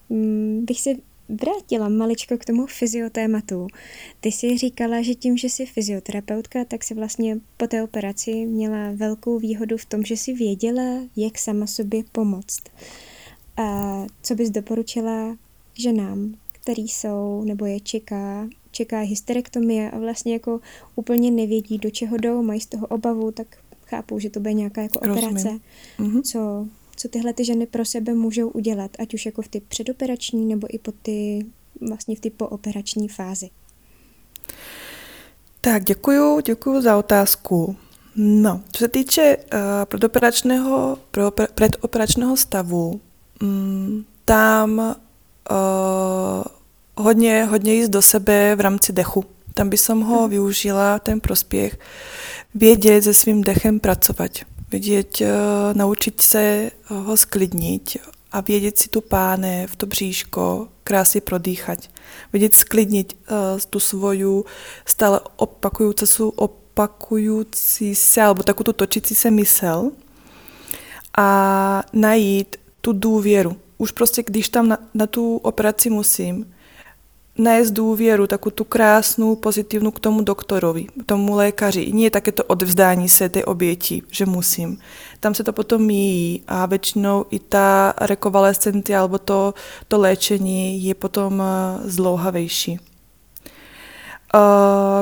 mm, 0.09 0.65
bych 0.65 0.81
se 0.81 0.89
vrátila 1.29 1.89
maličko 1.89 2.37
k 2.37 2.45
tomu 2.45 2.65
fyziotématu. 2.65 3.67
Ty 4.19 4.31
jsi 4.31 4.57
říkala, 4.57 5.01
že 5.01 5.15
tím, 5.15 5.37
že 5.37 5.49
jsi 5.49 5.65
fyzioterapeutka, 5.65 6.65
tak 6.65 6.83
si 6.83 6.93
vlastně 6.93 7.37
po 7.57 7.67
té 7.67 7.83
operaci 7.83 8.45
měla 8.45 8.91
velkou 8.95 9.39
výhodu 9.39 9.77
v 9.77 9.85
tom, 9.85 10.03
že 10.03 10.17
si 10.17 10.33
věděla, 10.33 11.01
jak 11.15 11.37
sama 11.37 11.67
sobě 11.67 12.03
pomoct. 12.11 12.61
A 13.57 14.05
co 14.23 14.35
bys 14.35 14.49
doporučila 14.49 15.37
ženám, 15.73 16.35
který 16.51 16.87
jsou 16.87 17.43
nebo 17.45 17.65
je 17.65 17.79
čeká, 17.79 18.47
čeká 18.71 18.99
hysterektomie 18.99 19.91
a 19.91 19.99
vlastně 19.99 20.33
jako 20.33 20.59
úplně 20.95 21.31
nevědí, 21.31 21.77
do 21.77 21.89
čeho 21.89 22.17
jdou, 22.17 22.41
mají 22.43 22.61
z 22.61 22.65
toho 22.65 22.87
obavu, 22.87 23.31
tak 23.31 23.57
chápu, 23.85 24.19
že 24.19 24.29
to 24.29 24.39
bude 24.39 24.53
nějaká 24.53 24.81
jako 24.81 24.99
operace. 24.99 25.27
Rozumím. 25.27 25.61
Mhm. 25.97 26.23
Co 26.23 26.67
co 26.99 27.07
tyhle 27.07 27.33
ty 27.33 27.45
ženy 27.45 27.65
pro 27.65 27.85
sebe 27.85 28.13
můžou 28.13 28.49
udělat, 28.49 28.91
ať 28.99 29.13
už 29.13 29.25
jako 29.25 29.41
v 29.41 29.47
ty 29.47 29.59
předoperační 29.59 30.45
nebo 30.45 30.67
i 30.69 30.79
po 30.79 30.91
ty, 30.91 31.45
vlastně 31.89 32.15
v 32.15 32.19
ty 32.19 32.29
pooperační 32.29 33.07
fázi. 33.07 33.49
Tak, 35.61 35.83
děkuju, 35.83 36.39
děkuju 36.39 36.81
za 36.81 36.97
otázku. 36.97 37.75
No, 38.15 38.61
co 38.71 38.79
se 38.79 38.87
týče 38.87 39.37
uh, 39.37 39.59
předoperačného, 39.85 40.97
předoperačného 41.55 42.37
stavu, 42.37 43.01
um, 43.41 44.05
tam 44.25 44.79
uh, 44.79 46.43
hodně, 46.97 47.45
hodně 47.45 47.73
jíst 47.73 47.89
do 47.89 48.01
sebe 48.01 48.55
v 48.55 48.59
rámci 48.59 48.93
dechu. 48.93 49.25
Tam 49.53 49.69
by 49.69 49.77
som 49.77 50.01
ho 50.01 50.21
mhm. 50.21 50.29
využila, 50.29 50.99
ten 50.99 51.19
prospěch, 51.19 51.79
vědět 52.55 53.03
se 53.03 53.13
svým 53.13 53.43
dechem 53.43 53.79
pracovat. 53.79 54.31
Vidět, 54.71 55.21
uh, 55.21 55.27
naučit 55.73 56.21
se 56.21 56.71
ho 56.87 57.17
sklidnit 57.17 57.97
a 58.31 58.41
vědět 58.41 58.77
si 58.77 58.89
tu 58.89 59.01
pánev, 59.01 59.75
to 59.75 59.85
bříško 59.85 60.67
krásně 60.83 61.21
prodýchat. 61.21 61.79
Vědět 62.33 62.55
sklidnit 62.55 63.17
uh, 63.31 63.59
tu 63.69 63.79
svoju 63.79 64.45
stále 64.85 65.19
opakující 65.35 66.05
se, 66.05 66.23
opakující 66.23 67.95
se, 67.95 68.21
alebo 68.21 68.43
takovou 68.43 68.63
tu 68.63 68.73
točící 68.73 69.15
se 69.15 69.31
mysel 69.31 69.91
a 71.17 71.83
najít 71.93 72.55
tu 72.81 72.93
důvěru. 72.93 73.55
Už 73.77 73.91
prostě, 73.91 74.23
když 74.23 74.49
tam 74.49 74.67
na, 74.67 74.77
na 74.93 75.07
tu 75.07 75.37
operaci 75.37 75.89
musím, 75.89 76.53
najít 77.39 77.73
důvěru, 77.73 78.27
takovou 78.27 78.51
tu 78.51 78.63
krásnou, 78.63 79.35
pozitivní 79.35 79.91
k 79.91 79.99
tomu 79.99 80.21
doktorovi, 80.21 80.87
tomu 81.05 81.35
lékaři. 81.35 81.91
Nie 81.91 82.11
také 82.11 82.31
to 82.31 82.43
odvzdání 82.43 83.09
se 83.09 83.29
té 83.29 83.45
oběti, 83.45 84.01
že 84.11 84.25
musím. 84.25 84.77
Tam 85.19 85.33
se 85.33 85.43
to 85.43 85.53
potom 85.53 85.81
míjí 85.81 86.43
a 86.47 86.65
většinou 86.65 87.25
i 87.31 87.39
ta 87.39 87.93
rekovalescentia 88.01 88.99
alebo 88.99 89.17
to, 89.17 89.53
to 89.87 89.99
léčení 89.99 90.83
je 90.83 90.95
potom 90.95 91.41
eh, 91.41 91.89
zlouhavější. 91.89 92.79
Eh, 92.79 94.39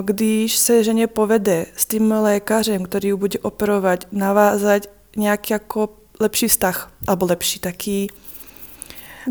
když 0.01 0.57
se 0.57 0.83
ženě 0.83 1.07
povede 1.07 1.65
s 1.75 1.85
tím 1.85 2.11
lékařem, 2.11 2.85
který 2.85 3.07
ji 3.07 3.15
bude 3.15 3.39
operovat, 3.39 4.05
navázat 4.11 4.83
nějaký 5.17 5.53
jako 5.53 5.89
lepší 6.19 6.47
vztah, 6.47 6.91
alebo 7.07 7.25
lepší 7.25 7.59
taký 7.59 8.09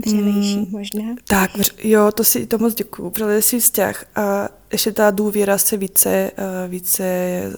Vřelejší 0.04 0.56
mm, 0.56 0.66
možná. 0.70 1.04
Tak, 1.28 1.50
jo, 1.84 2.12
to 2.12 2.24
si 2.24 2.46
to 2.46 2.58
moc 2.58 2.74
děkuju. 2.74 3.10
Vřelejší 3.10 3.60
vztah 3.60 4.04
a 4.16 4.48
ještě 4.72 4.92
ta 4.92 5.10
důvěra 5.10 5.58
se 5.58 5.76
více, 5.76 6.10
eh, 6.10 6.68
více 6.68 7.04
eh, 7.04 7.52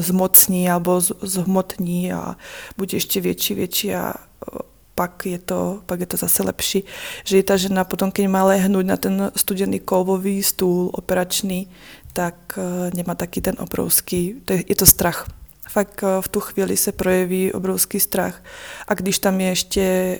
zmocní 0.00 0.70
alebo 0.70 1.00
zhmotní 1.00 2.12
a 2.12 2.36
bude 2.76 2.96
ještě 2.96 3.20
větší, 3.20 3.54
větší 3.54 3.94
a 3.94 4.14
eh, 4.14 4.58
pak 4.94 5.26
je 5.26 5.38
to, 5.38 5.80
pak 5.86 6.00
je 6.00 6.06
to 6.06 6.16
zase 6.16 6.42
lepší, 6.42 6.84
že 7.24 7.38
i 7.38 7.42
ta 7.42 7.56
žena 7.56 7.84
potom, 7.84 8.10
když 8.14 8.28
má 8.28 8.44
lehnout 8.44 8.86
na 8.86 8.96
ten 8.96 9.32
studený 9.36 9.80
kovový 9.80 10.42
stůl 10.42 10.90
operační, 10.92 11.70
tak 12.12 12.58
nemá 12.94 13.14
taky 13.14 13.40
ten 13.40 13.54
obrovský, 13.58 14.34
to 14.44 14.52
je, 14.52 14.64
je 14.68 14.74
to 14.74 14.86
strach. 14.86 15.28
Fakt 15.68 16.04
v 16.20 16.28
tu 16.28 16.40
chvíli 16.40 16.76
se 16.76 16.92
projeví 16.92 17.52
obrovský 17.52 18.00
strach. 18.00 18.42
A 18.88 18.94
když 18.94 19.18
tam 19.18 19.40
je 19.40 19.48
ještě 19.48 20.18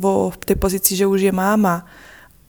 v 0.00 0.36
té 0.44 0.54
pozici, 0.54 0.96
že 0.96 1.06
už 1.06 1.20
je 1.20 1.32
máma 1.32 1.86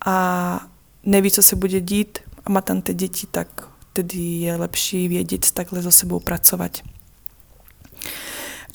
a 0.05 0.67
neví, 1.03 1.31
co 1.31 1.43
se 1.43 1.55
bude 1.55 1.81
dít 1.81 2.19
a 2.45 2.49
má 2.49 2.61
tam 2.61 2.81
ty 2.81 2.93
děti, 2.93 3.27
tak 3.31 3.67
tedy 3.93 4.19
je 4.19 4.55
lepší 4.55 5.07
vědět 5.07 5.51
takhle 5.51 5.81
za 5.81 5.91
sebou 5.91 6.19
pracovat. 6.19 6.71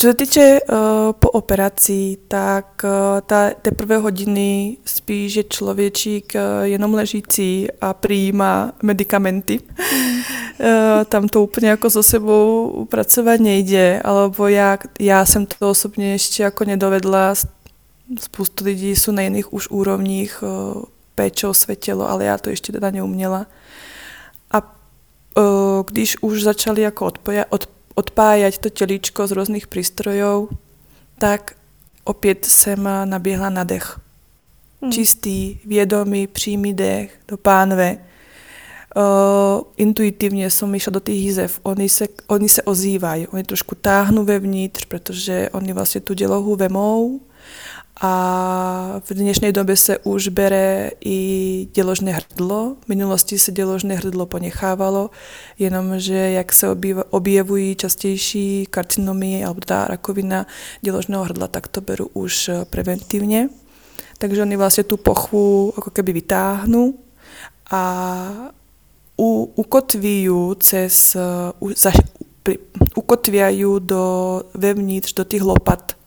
Co 0.01 0.07
se 0.07 0.15
týče 0.15 0.61
uh, 0.61 0.77
po 1.13 1.31
operaci, 1.31 2.17
tak 2.29 2.85
uh, 2.85 3.21
ta, 3.27 3.51
ty 3.63 3.71
prvé 3.71 3.97
hodiny 3.97 4.77
spíš 4.85 5.35
je 5.35 5.45
člověčík 5.45 6.33
uh, 6.35 6.65
jenom 6.65 6.95
ležící 6.95 7.69
a 7.81 7.95
přijímá 7.95 8.73
medicamenty. 8.83 9.61
uh, 9.61 10.67
tam 11.09 11.29
to 11.29 11.43
úplně 11.43 11.69
jako 11.69 11.91
za 11.91 12.03
sebou 12.03 12.87
pracovat 12.91 13.41
nejde, 13.41 14.01
alebo 14.05 14.49
já, 14.49 14.79
já 15.01 15.25
jsem 15.25 15.47
to 15.47 15.71
osobně 15.71 16.13
ještě 16.13 16.43
jako 16.43 16.65
nedovedla 16.65 17.35
spoustu 18.21 18.65
lidí 18.65 18.97
jsou 18.97 19.13
na 19.13 19.23
jiných 19.23 19.53
už 19.53 19.69
úrovních 19.71 20.43
uh, 20.43 20.83
péče 21.15 21.47
o 21.47 21.55
své 21.55 21.77
tělo, 21.77 22.11
ale 22.11 22.25
já 22.25 22.39
to 22.39 22.51
ještě 22.51 22.73
teda 22.73 22.91
neuměla. 22.91 23.47
A 24.51 24.63
uh, 24.63 25.45
když 25.87 26.17
už 26.23 26.43
začali 26.43 26.83
jako 26.83 27.07
odpoja, 27.07 27.45
od, 27.49 27.69
odpájať 27.95 28.59
to 28.59 28.69
tělíčko 28.71 29.27
z 29.27 29.31
různých 29.31 29.67
přístrojů, 29.67 30.49
tak 31.19 31.57
opět 32.05 32.45
jsem 32.45 32.89
naběhla 33.05 33.51
na 33.51 33.65
dech. 33.65 34.01
Hmm. 34.83 34.93
Čistý, 34.93 35.59
vědomý, 35.65 36.27
přímý 36.27 36.75
dech 36.75 37.21
do 37.29 37.37
pánve. 37.37 37.99
Uh, 38.97 39.63
intuitivně 39.77 40.51
jsem 40.51 40.75
išla 40.75 40.91
do 40.91 41.01
těch 41.01 41.15
hýzev. 41.15 41.61
Oni 41.63 41.89
se, 41.89 42.07
oni 42.27 42.49
se 42.49 42.63
ozývají, 42.63 43.27
oni 43.27 43.43
trošku 43.43 43.75
táhnou 43.75 44.25
vevnitř, 44.25 44.85
protože 44.85 45.51
oni 45.53 45.73
vlastně 45.73 46.01
tu 46.01 46.15
dělohu 46.15 46.57
vemou 46.57 47.21
a 48.01 49.01
v 49.05 49.15
dnešnej 49.15 49.53
době 49.53 49.77
se 49.77 49.99
už 49.99 50.29
bere 50.29 50.91
i 51.05 51.69
děložné 51.75 52.13
hrdlo. 52.13 52.77
V 52.85 52.89
minulosti 52.89 53.39
se 53.39 53.53
děložné 53.53 53.95
hrdlo 53.95 54.27
ponechávalo, 54.27 55.11
jenomže 55.59 56.15
jak 56.15 56.53
se 56.53 56.67
objevují 57.11 57.75
častější 57.75 58.67
karcinomie 58.71 59.47
alebo 59.47 59.61
ta 59.61 59.85
rakovina 59.85 60.47
děložného 60.81 61.25
hrdla, 61.25 61.49
tak 61.49 61.69
to 61.69 61.81
beru 61.81 62.11
už 62.13 62.51
preventivně. 62.71 63.49
Takže 64.19 64.43
oni 64.43 64.57
vlastně 64.57 64.85
tu 64.85 64.97
pochvu 64.97 65.73
jako 65.77 65.91
keby 65.91 66.13
vytáhnu 66.13 66.95
a 67.71 68.53
u, 69.17 69.53
ukotví 69.55 70.29
cez, 70.61 71.17
u, 71.61 71.71
za, 71.77 71.93
ukotviají 72.95 73.65
do, 73.79 74.43
vevnitř 74.55 75.15
do 75.15 75.25
těch 75.25 75.43
lopat 75.43 75.99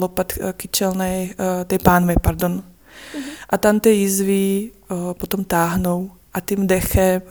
lopat 0.00 0.32
eh, 0.40 0.52
kyčelnej, 0.52 1.34
eh, 1.38 1.64
tej 1.64 1.78
pánve, 1.78 2.14
pardon. 2.22 2.52
Uh-huh. 2.52 3.22
A 3.48 3.58
tam 3.58 3.80
ty 3.80 3.90
jízvy 3.90 4.70
eh, 4.70 4.94
potom 5.14 5.44
táhnou 5.44 6.10
a 6.34 6.40
tím 6.40 6.66
dechem 6.66 7.22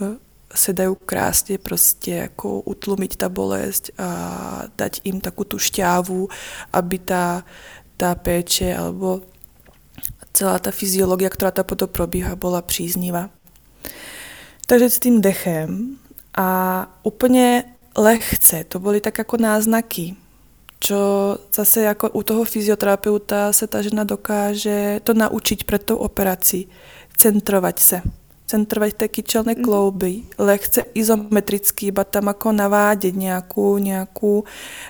se 0.55 0.73
dají 0.73 0.95
krásně 1.05 1.57
prostě 1.57 2.11
jako 2.11 2.61
utlumit 2.61 3.15
ta 3.15 3.29
bolest 3.29 3.89
a 3.97 4.63
dať 4.77 5.01
jim 5.03 5.21
takovou 5.21 5.43
tu 5.43 5.59
šťávu, 5.59 6.29
aby 6.73 6.99
ta, 6.99 7.43
ta 7.97 8.15
péče 8.15 8.77
alebo 8.77 9.21
celá 10.33 10.59
ta 10.59 10.71
fyziologie, 10.71 11.29
která 11.29 11.51
ta 11.51 11.63
potom 11.63 11.89
probíhá, 11.89 12.35
byla 12.35 12.61
příznivá. 12.61 13.29
Takže 14.67 14.89
s 14.89 14.99
tím 14.99 15.21
dechem 15.21 15.97
a 16.37 16.87
úplně 17.03 17.63
lehce, 17.97 18.63
to 18.63 18.79
byly 18.79 19.01
tak 19.01 19.17
jako 19.17 19.37
náznaky, 19.37 20.15
čo 20.85 21.37
zase 21.53 21.81
jako 21.81 22.09
u 22.09 22.23
toho 22.23 22.43
fyzioterapeuta 22.43 23.53
se 23.53 23.67
ta 23.67 23.81
žena 23.81 24.03
dokáže 24.03 24.99
to 25.03 25.13
naučiť 25.13 25.63
před 25.63 25.83
tou 25.83 25.95
operací. 25.95 26.67
Centrovat 27.17 27.79
se. 27.79 28.01
Centrovat 28.47 28.93
té 28.93 29.07
kyčelné 29.07 29.53
mhm. 29.53 29.63
klouby, 29.63 30.21
lehce 30.37 30.83
izometricky, 30.93 31.85
iba 31.85 32.03
tam 32.03 32.27
jako 32.27 32.51
navádět 32.51 33.15
nějakou, 33.15 33.77
nějakou, 33.77 34.43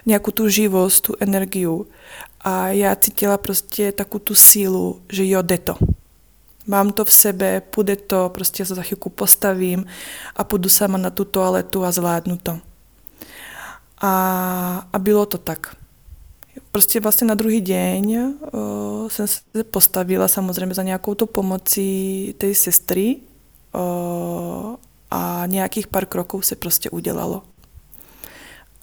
nějakou 0.05 0.31
tu 0.31 0.49
živost, 0.49 1.01
tu 1.01 1.13
energiu. 1.19 1.87
A 2.41 2.67
já 2.67 2.95
cítila 2.95 3.37
prostě 3.37 3.91
takovou 3.91 4.19
tu 4.19 4.35
sílu, 4.35 5.01
že 5.09 5.25
jo, 5.25 5.41
jde 5.41 5.57
to. 5.57 5.75
Mám 6.67 6.91
to 6.91 7.05
v 7.05 7.11
sebe, 7.11 7.61
půjde 7.61 7.95
to, 7.95 8.29
prostě 8.33 8.65
se 8.65 8.75
za 8.75 8.81
chvilku 8.81 9.09
postavím 9.09 9.85
a 10.35 10.43
půjdu 10.43 10.69
sama 10.69 10.97
na 10.97 11.09
tu 11.09 11.25
toaletu 11.25 11.85
a 11.85 11.91
zvládnu 11.91 12.37
to. 12.43 12.59
A, 14.01 14.87
a 14.93 14.99
bylo 14.99 15.25
to 15.25 15.37
tak 15.37 15.75
prostě 16.71 16.99
vlastně 16.99 17.27
na 17.27 17.35
druhý 17.35 17.61
den 17.61 18.05
uh, 18.05 19.07
jsem 19.07 19.27
se 19.27 19.63
postavila 19.71 20.27
samozřejmě 20.27 20.75
za 20.75 20.83
nějakou 20.83 21.15
to 21.15 21.25
pomocí 21.25 22.35
té 22.37 22.55
sestry 22.55 23.15
uh, 23.75 24.75
a 25.11 25.43
nějakých 25.45 25.87
pár 25.87 26.05
kroků 26.05 26.41
se 26.41 26.55
prostě 26.55 26.89
udělalo. 26.89 27.43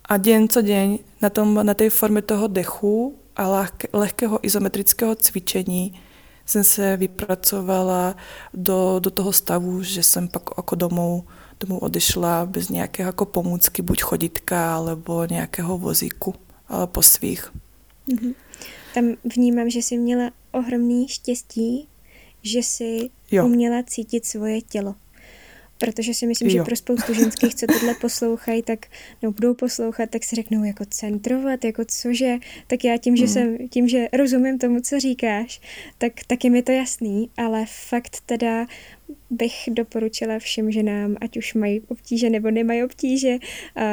A 0.04 0.16
den 0.16 0.48
co 0.48 0.62
den 0.62 0.98
na, 1.22 1.30
tom, 1.30 1.66
na 1.66 1.74
té 1.74 1.90
formě 1.90 2.22
toho 2.22 2.46
dechu 2.46 3.14
a 3.36 3.48
lehké, 3.48 3.88
lehkého 3.92 4.46
izometrického 4.46 5.14
cvičení 5.14 6.00
jsem 6.46 6.64
se 6.64 6.96
vypracovala 6.96 8.16
do, 8.54 8.96
do 8.98 9.10
toho 9.10 9.32
stavu, 9.32 9.82
že 9.82 10.02
jsem 10.02 10.28
pak 10.28 10.42
jako 10.56 10.74
domů, 10.74 11.24
domů 11.60 11.78
odešla 11.78 12.46
bez 12.46 12.68
nějaké 12.68 13.02
jako 13.02 13.24
pomůcky, 13.24 13.82
buď 13.82 14.02
choditka, 14.02 14.74
alebo 14.74 15.24
nějakého 15.24 15.78
vozíku, 15.78 16.34
po 16.86 17.02
svých. 17.02 17.52
Mm-hmm. 18.08 18.34
Tam 18.94 19.04
vnímám, 19.36 19.70
že 19.70 19.78
jsi 19.78 19.96
měla 19.96 20.30
ohromný 20.52 21.08
štěstí, 21.08 21.88
že 22.42 22.58
jsi 22.58 23.10
jo. 23.30 23.46
uměla 23.46 23.82
cítit 23.82 24.26
svoje 24.26 24.60
tělo. 24.62 24.94
Protože 25.80 26.14
si 26.14 26.26
myslím, 26.26 26.48
jo. 26.48 26.54
že 26.54 26.62
pro 26.62 26.76
spoustu 26.76 27.14
ženských, 27.14 27.54
co 27.54 27.66
tohle 27.66 27.94
poslouchají, 27.94 28.62
tak 28.62 28.86
no, 29.22 29.32
budou 29.32 29.54
poslouchat, 29.54 30.10
tak 30.10 30.24
si 30.24 30.36
řeknou 30.36 30.64
jako 30.64 30.84
centrovat, 30.84 31.64
jako 31.64 31.82
cože, 31.84 32.36
tak 32.66 32.84
já 32.84 32.96
tím, 32.96 33.16
že 33.16 33.24
hmm. 33.24 33.32
jsem, 33.32 33.68
tím, 33.68 33.88
že 33.88 34.08
rozumím 34.12 34.58
tomu, 34.58 34.80
co 34.80 35.00
říkáš, 35.00 35.60
tak, 35.98 36.12
tak 36.26 36.44
je 36.44 36.50
mi 36.50 36.62
to 36.62 36.72
jasný, 36.72 37.30
ale 37.36 37.66
fakt 37.88 38.16
teda 38.26 38.66
bych 39.30 39.54
doporučila 39.70 40.38
všem 40.38 40.72
ženám, 40.72 41.16
ať 41.20 41.36
už 41.36 41.54
mají 41.54 41.80
obtíže 41.80 42.30
nebo 42.30 42.50
nemají 42.50 42.84
obtíže, 42.84 43.38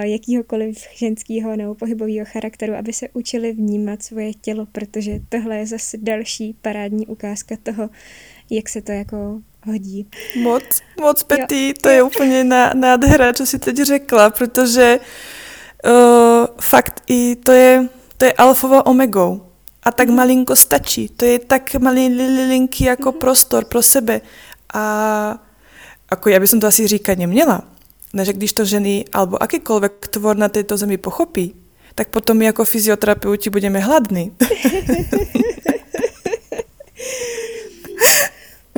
jakýhokoliv 0.02 0.88
ženského 0.96 1.56
nebo 1.56 1.76
pohybového 1.76 2.26
charakteru, 2.26 2.74
aby 2.76 2.94
se 2.94 3.10
učili 3.14 3.52
vnímat 3.52 4.04
svoje 4.04 4.34
tělo, 4.34 4.66
protože 4.72 5.20
tohle 5.30 5.58
je 5.58 5.66
zase 5.66 5.98
další 5.98 6.56
parádní 6.62 7.08
ukázka 7.08 7.58
toho, 7.64 7.90
jak 8.50 8.70
se 8.70 8.82
to 8.82 8.92
jako 8.92 9.42
hodí. 9.66 10.08
Moc, 10.44 10.64
moc 11.02 11.24
Petý, 11.24 11.74
to 11.74 11.90
je 11.90 12.04
úplně 12.04 12.44
nádhera, 12.74 13.34
co 13.34 13.46
si 13.46 13.60
teď 13.60 13.78
řekla, 13.78 14.30
protože 14.30 15.00
uh, 15.86 16.46
fakt 16.62 17.02
i 17.08 17.36
to 17.36 17.52
je, 17.52 17.90
to 18.18 18.26
je 18.26 18.34
alfova 18.34 18.86
omegou. 18.86 19.42
A 19.84 19.92
tak 19.92 20.10
malinko 20.10 20.56
stačí. 20.56 21.10
To 21.10 21.26
je 21.26 21.40
tak 21.40 21.76
malinký 21.76 22.84
jako 22.84 23.10
mm-hmm. 23.10 23.18
prostor 23.18 23.66
pro 23.66 23.82
sebe. 23.82 24.22
A 24.74 24.84
ako 26.10 26.30
ja 26.30 26.40
by 26.40 26.48
som 26.48 26.60
to 26.60 26.68
asi 26.68 26.88
říkať 26.88 27.18
neměla. 27.18 27.64
Ne, 28.14 28.26
že 28.26 28.34
když 28.34 28.54
to 28.54 28.66
ženy 28.66 29.06
alebo 29.14 29.44
akýkoľvek 29.44 30.08
tvor 30.08 30.36
na 30.38 30.50
této 30.50 30.78
zemi 30.78 30.98
pochopí, 30.98 31.56
tak 31.96 32.08
potom 32.08 32.38
my 32.38 32.46
jako 32.46 32.66
fyzioterapeuti 32.66 33.50
budeme 33.50 33.80
hladní. 33.80 34.32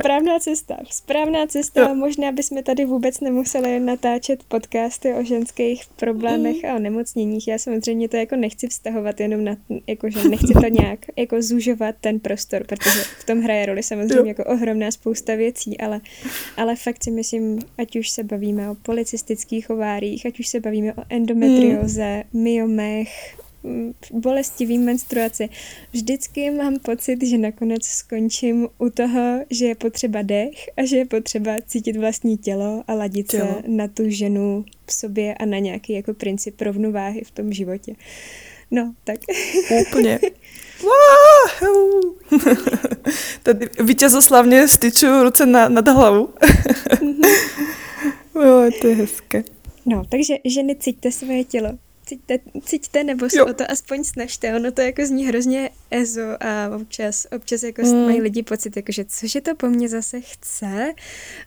Správná 0.00 0.38
cesta, 0.38 0.76
správná 0.90 1.46
cesta. 1.46 1.80
Jo. 1.80 1.94
Možná 1.94 2.32
bychom 2.32 2.62
tady 2.62 2.84
vůbec 2.84 3.20
nemuseli 3.20 3.80
natáčet 3.80 4.44
podcasty 4.44 5.14
o 5.14 5.24
ženských 5.24 5.82
problémech 5.96 6.62
mm. 6.62 6.70
a 6.70 6.74
o 6.74 6.78
nemocněních. 6.78 7.48
Já 7.48 7.58
samozřejmě 7.58 8.08
to 8.08 8.16
jako 8.16 8.36
nechci 8.36 8.68
vztahovat 8.68 9.20
jenom 9.20 9.44
na, 9.44 9.56
jako 9.86 10.10
že 10.10 10.28
nechci 10.28 10.52
to 10.52 10.68
nějak 10.68 10.98
jako 11.16 11.42
zužovat 11.42 11.94
ten 12.00 12.20
prostor, 12.20 12.66
protože 12.66 13.00
v 13.18 13.24
tom 13.24 13.40
hraje 13.40 13.66
roli 13.66 13.82
samozřejmě 13.82 14.18
jo. 14.18 14.26
jako 14.26 14.44
ohromná 14.44 14.90
spousta 14.90 15.34
věcí, 15.34 15.80
ale, 15.80 16.00
ale 16.56 16.76
fakt 16.76 17.04
si 17.04 17.10
myslím, 17.10 17.58
ať 17.78 17.96
už 17.96 18.10
se 18.10 18.24
bavíme 18.24 18.70
o 18.70 18.74
policistických 18.74 19.70
ovárích, 19.70 20.26
ať 20.26 20.40
už 20.40 20.48
se 20.48 20.60
bavíme 20.60 20.94
o 20.94 21.02
endometrioze, 21.08 22.24
mm. 22.32 22.42
myomech, 22.42 23.39
bolestivý 24.12 24.78
menstruaci. 24.78 25.48
Vždycky 25.92 26.50
mám 26.50 26.78
pocit, 26.78 27.24
že 27.26 27.38
nakonec 27.38 27.84
skončím 27.84 28.68
u 28.78 28.90
toho, 28.90 29.40
že 29.50 29.66
je 29.66 29.74
potřeba 29.74 30.22
dech 30.22 30.70
a 30.76 30.84
že 30.84 30.96
je 30.96 31.04
potřeba 31.06 31.56
cítit 31.66 31.96
vlastní 31.96 32.36
tělo 32.36 32.82
a 32.88 32.94
ladit 32.94 33.30
tělo. 33.30 33.46
se 33.46 33.68
na 33.68 33.88
tu 33.88 34.02
ženu 34.06 34.64
v 34.86 34.92
sobě 34.92 35.34
a 35.34 35.44
na 35.44 35.58
nějaký 35.58 35.92
jako 35.92 36.14
princip 36.14 36.60
rovnováhy 36.60 37.24
v 37.24 37.30
tom 37.30 37.52
životě. 37.52 37.94
No, 38.70 38.94
tak. 39.04 39.18
Úplně. 39.88 40.20
Tady 43.42 43.68
vítězoslavně 43.82 44.68
styču 44.68 45.22
ruce 45.22 45.46
na, 45.46 45.68
nad 45.68 45.88
hlavu. 45.88 46.28
Mhm. 47.02 47.20
jo, 48.44 48.70
to 48.80 48.86
je 48.86 48.94
hezké. 48.94 49.44
No, 49.86 50.02
takže 50.08 50.34
ženy, 50.44 50.76
cítíte 50.76 51.12
svoje 51.12 51.44
tělo 51.44 51.78
cítíte, 52.10 52.38
cítíte 52.64 53.04
nebo 53.04 53.30
se 53.30 53.42
o 53.42 53.54
to 53.54 53.70
aspoň 53.70 54.04
snažte. 54.04 54.54
Ono 54.56 54.72
to 54.72 54.80
jako 54.80 55.06
zní 55.06 55.26
hrozně 55.26 55.70
ezo 55.90 56.36
a 56.40 56.76
občas, 56.76 57.26
občas 57.36 57.62
jako 57.62 57.82
mm. 57.82 58.04
mají 58.04 58.20
lidi 58.20 58.42
pocit, 58.42 58.76
jako, 58.76 58.92
že 58.92 59.04
cože 59.04 59.40
to 59.40 59.54
po 59.54 59.66
mně 59.66 59.88
zase 59.88 60.20
chce. 60.20 60.94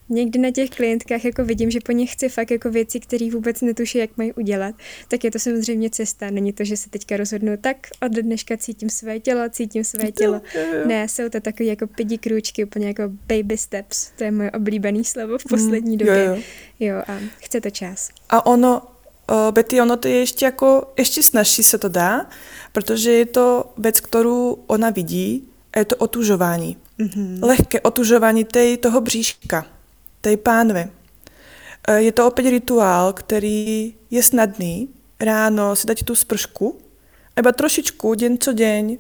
Někdy 0.09 0.39
na 0.39 0.51
těch 0.51 0.69
klientkách 0.69 1.25
jako 1.25 1.45
vidím, 1.45 1.71
že 1.71 1.79
po 1.85 1.91
nich 1.91 2.13
chci 2.13 2.29
fakt 2.29 2.51
jako 2.51 2.69
věci, 2.69 2.99
které 2.99 3.29
vůbec 3.29 3.61
netuší, 3.61 3.97
jak 3.97 4.17
mají 4.17 4.33
udělat. 4.33 4.75
Tak 5.07 5.23
je 5.23 5.31
to 5.31 5.39
samozřejmě 5.39 5.89
cesta. 5.89 6.29
Není 6.29 6.53
to, 6.53 6.63
že 6.63 6.77
se 6.77 6.89
teďka 6.89 7.17
rozhodnu, 7.17 7.57
tak 7.61 7.87
od 8.01 8.11
dneška 8.11 8.57
cítím 8.57 8.89
své 8.89 9.19
tělo, 9.19 9.49
cítím 9.49 9.83
své 9.83 10.11
tělo. 10.11 10.41
Ne, 10.85 11.07
jsou 11.07 11.29
to 11.29 11.39
takové 11.41 11.69
jako 11.69 11.87
pidi 11.87 12.17
krůčky, 12.17 12.63
úplně 12.63 12.87
jako 12.87 13.03
baby 13.27 13.57
steps. 13.57 14.11
To 14.17 14.23
je 14.23 14.31
moje 14.31 14.51
oblíbené 14.51 15.03
slovo 15.03 15.37
v 15.37 15.43
poslední 15.43 15.91
mm, 15.91 15.97
době. 15.97 16.25
Jo, 16.25 16.35
jo. 16.35 16.41
jo, 16.79 17.03
a 17.07 17.19
chce 17.37 17.61
to 17.61 17.69
čas. 17.69 18.09
A 18.29 18.45
ono, 18.45 18.92
Betty, 19.51 19.81
ono 19.81 19.97
to 19.97 20.07
je 20.07 20.15
ještě 20.15 20.45
jako, 20.45 20.93
ještě 20.97 21.23
snažší 21.23 21.63
se 21.63 21.77
to 21.77 21.89
dá, 21.89 22.25
protože 22.71 23.11
je 23.11 23.25
to 23.25 23.73
věc, 23.77 23.99
kterou 23.99 24.57
ona 24.67 24.89
vidí 24.89 25.47
a 25.73 25.79
je 25.79 25.85
to 25.85 25.95
otužování. 25.95 26.77
Mm-hmm. 26.99 27.45
Lehké 27.45 27.81
otužování 27.81 28.43
tej, 28.43 28.77
toho 28.77 29.01
bříška, 29.01 29.65
tej 30.21 30.37
pánve. 30.37 30.89
Uh, 31.89 31.95
je 31.95 32.11
to 32.11 32.27
opět 32.27 32.49
rituál, 32.49 33.13
který 33.13 33.93
je 34.11 34.23
snadný. 34.23 34.89
Ráno 35.19 35.75
si 35.75 35.87
dať 35.87 36.03
tu 36.03 36.15
spršku, 36.15 36.77
iba 37.39 37.51
trošičku, 37.51 38.15
den 38.15 38.37
co 38.37 38.53
den, 38.53 38.89
uh, 38.89 38.97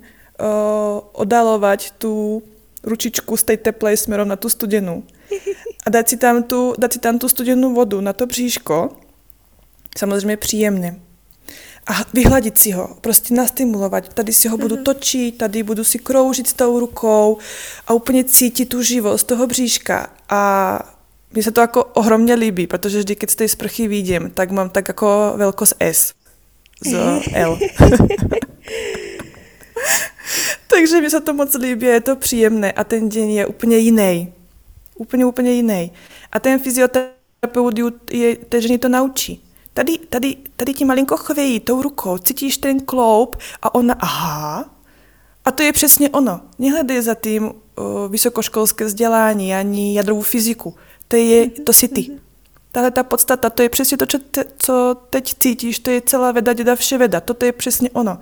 odalovat 1.11 1.91
tu 1.91 2.43
ručičku 2.83 3.37
z 3.37 3.43
té 3.43 3.57
teplej 3.57 3.97
směrem 3.97 4.27
na 4.27 4.35
tu 4.35 4.49
studenou. 4.49 5.03
A 5.85 5.89
dát 5.89 6.09
si 6.09 6.17
tam 6.17 6.43
tu, 6.43 6.73
dát 6.77 6.93
si 6.93 6.99
tam 6.99 7.19
tu 7.19 7.29
studenou 7.29 7.73
vodu 7.73 8.01
na 8.01 8.13
to 8.13 8.25
bříško 8.25 9.02
samozřejmě 9.97 10.37
příjemně. 10.37 10.95
A 11.87 11.93
vyhladit 12.13 12.57
si 12.57 12.71
ho, 12.71 12.97
prostě 13.01 13.33
nastimulovat. 13.33 14.13
Tady 14.13 14.33
si 14.33 14.47
ho 14.47 14.57
budu 14.57 14.75
mhm. 14.75 14.83
točit, 14.83 15.37
tady 15.37 15.63
budu 15.63 15.83
si 15.83 15.99
kroužit 15.99 16.47
s 16.47 16.53
tou 16.53 16.79
rukou 16.79 17.37
a 17.87 17.93
úplně 17.93 18.23
cítit 18.23 18.65
tu 18.65 18.81
živost 18.81 19.23
toho 19.23 19.47
bříška. 19.47 20.07
A 20.29 20.79
mně 21.31 21.43
se 21.43 21.51
to 21.51 21.61
jako 21.61 21.83
ohromně 21.83 22.33
líbí, 22.33 22.67
protože 22.67 22.99
vždy, 22.99 23.15
když 23.15 23.31
z 23.31 23.35
té 23.35 23.47
sprchy 23.47 23.87
vidím, 23.87 24.31
tak 24.31 24.51
mám 24.51 24.69
tak 24.69 24.87
jako 24.87 25.33
velkost 25.35 25.73
S 25.79 26.13
z 26.85 26.93
L. 27.33 27.59
Takže 30.67 31.01
mi 31.01 31.09
se 31.09 31.21
to 31.21 31.33
moc 31.33 31.55
líbí, 31.55 31.85
je 31.85 32.01
to 32.01 32.15
příjemné 32.15 32.71
a 32.71 32.83
ten 32.83 33.09
den 33.09 33.29
je 33.29 33.45
úplně 33.45 33.77
jiný. 33.77 34.33
Úplně, 34.95 35.25
úplně 35.25 35.51
jiný. 35.51 35.91
A 36.31 36.39
ten 36.39 36.59
fyzioterapeut 36.59 37.79
je, 38.11 38.35
té 38.35 38.61
ženy 38.61 38.77
to 38.77 38.89
naučí 38.89 39.43
tady, 39.73 39.97
tady, 39.97 40.37
tady 40.55 40.73
ti 40.73 40.85
malinko 40.85 41.17
chvějí 41.17 41.59
tou 41.59 41.81
rukou, 41.81 42.17
cítíš 42.17 42.57
ten 42.57 42.79
kloup 42.79 43.37
a 43.61 43.75
ona, 43.75 43.95
aha, 43.99 44.73
a 45.45 45.51
to 45.51 45.63
je 45.63 45.73
přesně 45.73 46.09
ono. 46.09 46.41
Nehledej 46.59 47.01
za 47.01 47.15
tím 47.15 47.45
uh, 47.45 47.51
vysokoškolské 48.11 48.85
vzdělání 48.85 49.55
ani 49.55 49.95
jadrovou 49.95 50.21
fyziku. 50.21 50.75
To, 51.07 51.15
je, 51.15 51.45
mhm, 51.45 51.65
to 51.65 51.73
si 51.73 51.87
ty. 51.87 52.01
Mhm. 52.09 52.19
Tahle 52.71 52.91
ta 52.91 53.03
podstata, 53.03 53.49
to 53.49 53.61
je 53.61 53.69
přesně 53.69 53.97
to, 53.97 54.05
co 54.57 54.95
teď 55.09 55.33
cítíš, 55.39 55.79
to 55.79 55.91
je 55.91 56.01
celá 56.01 56.31
veda, 56.31 56.53
děda, 56.53 56.75
vše 56.75 56.97
veda. 56.97 57.19
Toto 57.19 57.45
je 57.45 57.51
přesně 57.51 57.89
ono. 57.89 58.19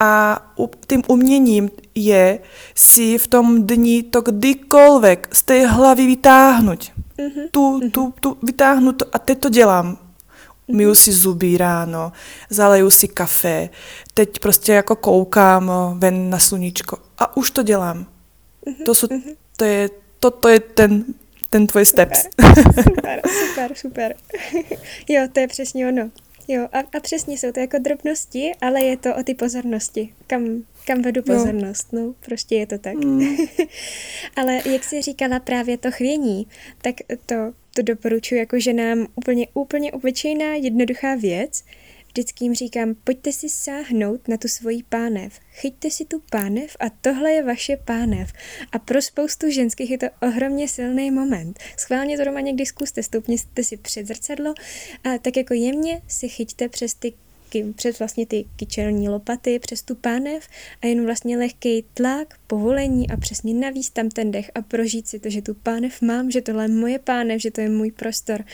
A 0.00 0.40
tím 0.86 1.02
uměním 1.08 1.70
je 1.94 2.38
si 2.74 3.18
v 3.18 3.26
tom 3.26 3.66
dni 3.66 4.02
to 4.02 4.20
kdykoliv 4.20 5.18
z 5.32 5.42
té 5.42 5.66
hlavy 5.66 6.06
vytáhnout. 6.06 6.84
Mm-hmm. 7.18 7.48
Tu, 7.50 7.80
tu, 7.92 8.14
tu 8.20 8.36
vytáhnout 8.42 9.02
a 9.12 9.18
teď 9.18 9.38
to 9.38 9.48
dělám 9.48 10.07
myju 10.68 10.94
si 10.94 11.12
zuby 11.12 11.56
ráno, 11.56 12.12
zaleju 12.50 12.90
si 12.90 13.08
kafe, 13.08 13.68
teď 14.14 14.38
prostě 14.38 14.72
jako 14.72 14.96
koukám 14.96 15.72
ven 15.98 16.30
na 16.30 16.38
sluníčko 16.38 16.98
a 17.18 17.36
už 17.36 17.50
to 17.50 17.62
dělám. 17.62 18.06
Mhm, 18.66 18.84
to, 18.84 18.94
jsou, 18.94 19.06
mhm. 19.10 19.30
to, 19.56 19.64
je, 19.64 19.90
to, 20.20 20.30
to 20.30 20.48
je 20.48 20.60
ten, 20.60 21.04
ten 21.50 21.66
tvoj 21.66 21.86
steps. 21.86 22.22
Super, 22.82 23.20
super, 23.48 23.72
super. 23.74 24.14
jo, 25.08 25.28
to 25.32 25.40
je 25.40 25.48
přesně 25.48 25.88
ono. 25.88 26.10
Jo, 26.48 26.68
a, 26.72 26.78
a 26.78 27.00
přesně 27.00 27.38
jsou 27.38 27.52
to 27.52 27.60
jako 27.60 27.78
drobnosti, 27.78 28.52
ale 28.60 28.80
je 28.80 28.96
to 28.96 29.16
o 29.16 29.22
ty 29.22 29.34
pozornosti. 29.34 30.14
Kam, 30.26 30.44
kam 30.86 31.02
vedu 31.02 31.22
pozornost, 31.22 31.92
no, 31.92 32.00
no 32.00 32.14
prostě 32.20 32.54
je 32.56 32.66
to 32.66 32.78
tak. 32.78 32.94
Mm. 32.94 33.36
ale 34.36 34.60
jak 34.64 34.84
jsi 34.84 35.02
říkala 35.02 35.40
právě 35.40 35.78
to 35.78 35.90
chvění, 35.90 36.46
tak 36.82 36.94
to 37.26 37.34
to 37.78 37.82
doporučuji 37.82 38.34
jako 38.34 38.60
ženám 38.60 39.06
úplně, 39.14 39.46
úplně 39.54 39.92
obyčejná, 39.92 40.54
jednoduchá 40.54 41.14
věc. 41.14 41.64
Vždycky 42.06 42.44
jim 42.44 42.54
říkám, 42.54 42.94
pojďte 43.04 43.32
si 43.32 43.48
sáhnout 43.48 44.28
na 44.28 44.36
tu 44.36 44.48
svoji 44.48 44.82
pánev. 44.82 45.40
Chyťte 45.52 45.90
si 45.90 46.04
tu 46.04 46.22
pánev 46.30 46.76
a 46.80 46.90
tohle 46.90 47.32
je 47.32 47.42
vaše 47.42 47.76
pánev. 47.76 48.32
A 48.72 48.78
pro 48.78 49.02
spoustu 49.02 49.50
ženských 49.50 49.90
je 49.90 49.98
to 49.98 50.06
ohromně 50.22 50.68
silný 50.68 51.10
moment. 51.10 51.58
Schválně 51.76 52.18
to 52.18 52.24
doma 52.24 52.40
někdy 52.40 52.66
zkuste, 52.66 53.02
stoupněte 53.02 53.64
si 53.64 53.76
před 53.76 54.06
zrcadlo 54.06 54.54
a 55.04 55.18
tak 55.18 55.36
jako 55.36 55.54
jemně 55.54 56.02
si 56.08 56.28
chyťte 56.28 56.68
přes 56.68 56.94
ty 56.94 57.12
přes 57.74 57.98
vlastně 57.98 58.26
ty 58.26 58.44
kyčelní 58.56 59.08
lopaty, 59.08 59.58
přes 59.58 59.82
tu 59.82 59.94
pánev 59.94 60.48
a 60.82 60.86
jenom 60.86 61.06
vlastně 61.06 61.38
lehký 61.38 61.84
tlak, 61.94 62.34
povolení 62.46 63.10
a 63.10 63.16
přesně 63.16 63.54
navíc 63.54 63.90
tam 63.90 64.08
ten 64.08 64.30
dech 64.30 64.50
a 64.54 64.62
prožít 64.62 65.08
si 65.08 65.18
to, 65.18 65.30
že 65.30 65.42
tu 65.42 65.54
pánev 65.54 66.02
mám, 66.02 66.30
že 66.30 66.42
tohle 66.42 66.64
je 66.64 66.68
moje 66.68 66.98
pánev, 66.98 67.42
že 67.42 67.50
to 67.50 67.60
je 67.60 67.68
můj 67.68 67.90
prostor. 67.90 68.44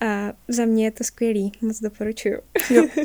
A 0.00 0.32
za 0.48 0.64
mě 0.64 0.84
je 0.84 0.90
to 0.90 1.04
skvělý, 1.04 1.52
moc 1.62 1.80
doporučuju. 1.80 2.38
Jo, 2.70 2.86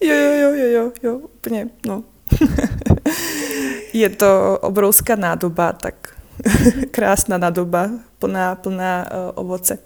jo, 0.00 0.14
jo, 0.14 0.54
jo, 0.54 0.66
jo, 0.66 0.92
jo 1.02 1.18
úplně, 1.18 1.68
no. 1.86 2.04
je 3.92 4.08
to 4.08 4.58
obrovská 4.62 5.16
nádoba, 5.16 5.72
tak 5.72 6.20
krásná 6.90 7.38
nádoba, 7.38 7.90
plná, 8.18 8.54
plná 8.54 9.10
uh, 9.12 9.32
ovoce. 9.34 9.78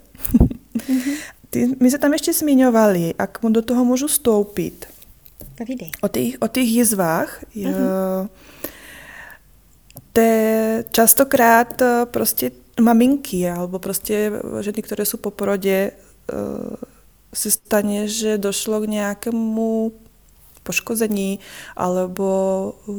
Ty, 1.55 1.75
my 1.79 1.91
se 1.91 1.97
tam 1.97 2.13
ještě 2.13 2.33
zmiňovali, 2.33 3.13
jak 3.19 3.43
mu 3.43 3.49
do 3.49 3.61
toho 3.61 3.85
můžu 3.85 4.07
stoupit. 4.07 4.85
Povídej. 5.57 5.91
O 6.01 6.07
těch, 6.07 6.35
o 6.39 6.47
těch 6.47 6.67
jizvách. 6.67 7.43
Uh-huh. 7.55 8.29
Te 10.13 10.83
častokrát 10.91 11.81
eh, 11.81 12.05
prostě 12.05 12.51
maminky, 12.81 13.49
alebo 13.49 13.79
prostě 13.79 14.31
ženy, 14.61 14.81
které 14.81 15.05
jsou 15.05 15.17
po 15.17 15.31
porodě, 15.31 15.91
uh, 16.33 16.75
se 17.33 17.51
stane, 17.51 18.07
že 18.07 18.37
došlo 18.37 18.81
k 18.81 18.87
nějakému 18.87 19.91
poškození 20.63 21.39
alebo 21.75 22.73
uh, 22.85 22.95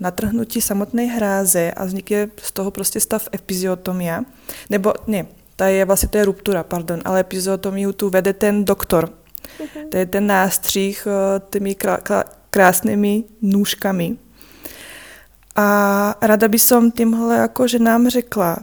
natrhnutí 0.00 0.60
samotné 0.60 1.04
hráze 1.04 1.72
a 1.72 1.84
vznikne 1.84 2.30
z 2.42 2.52
toho 2.52 2.70
prostě 2.70 3.00
stav 3.00 3.28
epiziotomia. 3.34 4.24
Nebo 4.70 4.94
ne, 5.06 5.26
ta 5.56 5.68
je 5.68 5.84
vlastně, 5.84 6.08
to 6.08 6.18
je 6.18 6.24
ruptura, 6.24 6.62
pardon, 6.62 7.00
ale 7.04 7.20
epizotomiu 7.20 7.92
tu 7.92 8.10
vede 8.10 8.32
ten 8.32 8.64
doktor. 8.64 9.04
Uh-huh. 9.58 9.88
To 9.88 9.96
je 9.96 10.06
ten 10.06 10.26
nástřih 10.26 11.06
uh, 11.06 11.48
těmi 11.50 11.74
krá, 11.74 11.96
krá, 11.96 12.24
krásnými 12.50 13.24
nůžkami. 13.42 14.16
A 15.56 16.18
rada 16.20 16.48
by 16.48 16.58
som 16.58 16.90
tímhle 16.90 17.40
akože 17.42 17.78
nám 17.78 18.08
řekla, 18.08 18.58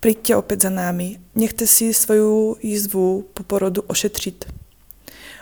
príďte 0.00 0.36
opět 0.36 0.62
za 0.62 0.70
námi, 0.70 1.18
nechte 1.34 1.66
si 1.66 1.94
svoju 1.94 2.56
jízvu 2.62 3.24
po 3.34 3.42
porodu 3.42 3.82
ošetřit. 3.82 4.44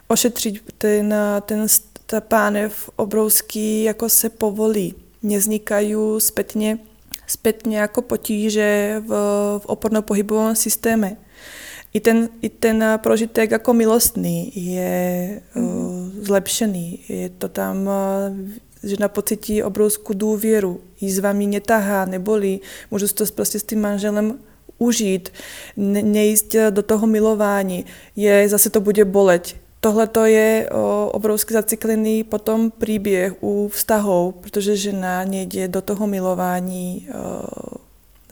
Ošetřit 0.08 0.62
ten, 0.78 1.14
ten 1.46 1.66
ta 2.06 2.20
pánev 2.20 2.90
obrovský 2.96 3.82
jako 3.82 4.08
se 4.08 4.28
povolí. 4.28 4.94
Nevznikají 5.22 5.94
zpětně, 6.18 6.78
zpětně 7.32 7.78
jako 7.78 8.02
potíže 8.02 9.02
v, 9.06 9.10
v 9.58 9.66
oporno-pohybovém 9.66 10.56
systému. 10.56 11.16
I 11.94 12.00
ten, 12.00 12.28
I 12.42 12.48
ten 12.48 12.84
prožitek 12.96 13.50
jako 13.50 13.74
milostný 13.74 14.52
je 14.54 15.40
mm. 15.54 15.64
uh, 15.64 16.08
zlepšený. 16.20 17.04
Je 17.08 17.28
to 17.28 17.48
tam 17.48 17.86
uh, 17.86 17.90
žena 18.82 19.08
pocítí 19.08 19.62
obrovskou 19.62 20.12
důvěru, 20.12 20.80
jízva 21.00 21.32
mi 21.32 21.46
netahá, 21.46 22.04
nebolí, 22.04 22.60
můžu 22.90 23.08
si 23.08 23.14
to 23.14 23.24
prostě 23.26 23.58
s 23.58 23.62
tím 23.62 23.80
manželem 23.80 24.38
užít, 24.78 25.32
ne, 25.76 26.02
nejíst 26.02 26.56
do 26.70 26.82
toho 26.82 27.06
milování, 27.06 27.84
je, 28.16 28.48
zase 28.48 28.70
to 28.70 28.80
bude 28.80 29.04
boleť. 29.04 29.56
Tohle 29.84 30.06
to 30.06 30.24
je 30.24 30.70
o, 30.72 31.10
obrovsky 31.12 31.54
zaciklený 31.54 32.24
potom 32.24 32.70
příběh 32.70 33.42
u 33.42 33.68
vztahů, 33.68 34.34
protože 34.40 34.76
žena 34.76 35.24
nejde 35.24 35.68
do 35.68 35.82
toho 35.82 36.06
milování 36.06 37.08
o, 37.08 37.78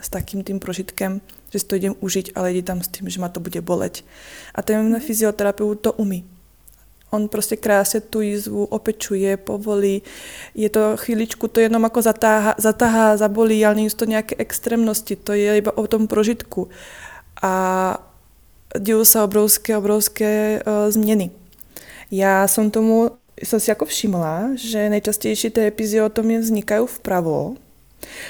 s 0.00 0.08
takým 0.08 0.44
tím 0.44 0.58
prožitkem, 0.58 1.20
že 1.52 1.58
si 1.58 1.66
to 1.66 1.74
idem 1.74 1.94
užít, 2.00 2.30
ale 2.34 2.52
jde 2.52 2.62
tam 2.62 2.82
s 2.82 2.88
tím, 2.88 3.08
že 3.08 3.20
ma 3.20 3.28
to 3.28 3.40
bude 3.40 3.60
boleť. 3.60 4.04
A 4.54 4.62
ten 4.62 5.00
fyzioterapeut 5.00 5.80
to 5.80 5.92
umí. 5.92 6.24
On 7.10 7.28
prostě 7.28 7.56
krásně 7.56 8.00
tu 8.00 8.20
jízvu 8.20 8.64
opečuje, 8.64 9.36
povolí. 9.36 10.02
Je 10.54 10.70
to 10.70 10.96
chvíličku, 10.96 11.48
to 11.48 11.60
jenom 11.60 11.82
jako 11.82 12.02
zatáhá, 12.02 12.54
zatáhá 12.58 13.16
zabolí, 13.16 13.66
ale 13.66 13.74
není 13.74 13.90
to 13.90 14.04
nějaké 14.04 14.36
extrémnosti, 14.38 15.16
to 15.16 15.32
je 15.32 15.56
iba 15.56 15.78
o 15.78 15.86
tom 15.86 16.06
prožitku. 16.06 16.68
A 17.42 18.06
dějí 18.78 19.04
se 19.04 19.22
obrovské, 19.22 19.76
obrovské 19.76 20.62
uh, 20.66 20.90
změny. 20.92 21.30
Já 22.10 22.48
jsem 22.48 22.70
tomu 22.70 23.10
jsem 23.42 23.60
si 23.60 23.70
jako 23.70 23.84
všimla, 23.84 24.50
že 24.54 24.90
nejčastější 24.90 25.50
ty 25.50 25.66
epiziotomy 25.66 26.38
vznikají 26.38 26.86
vpravo, 26.86 27.54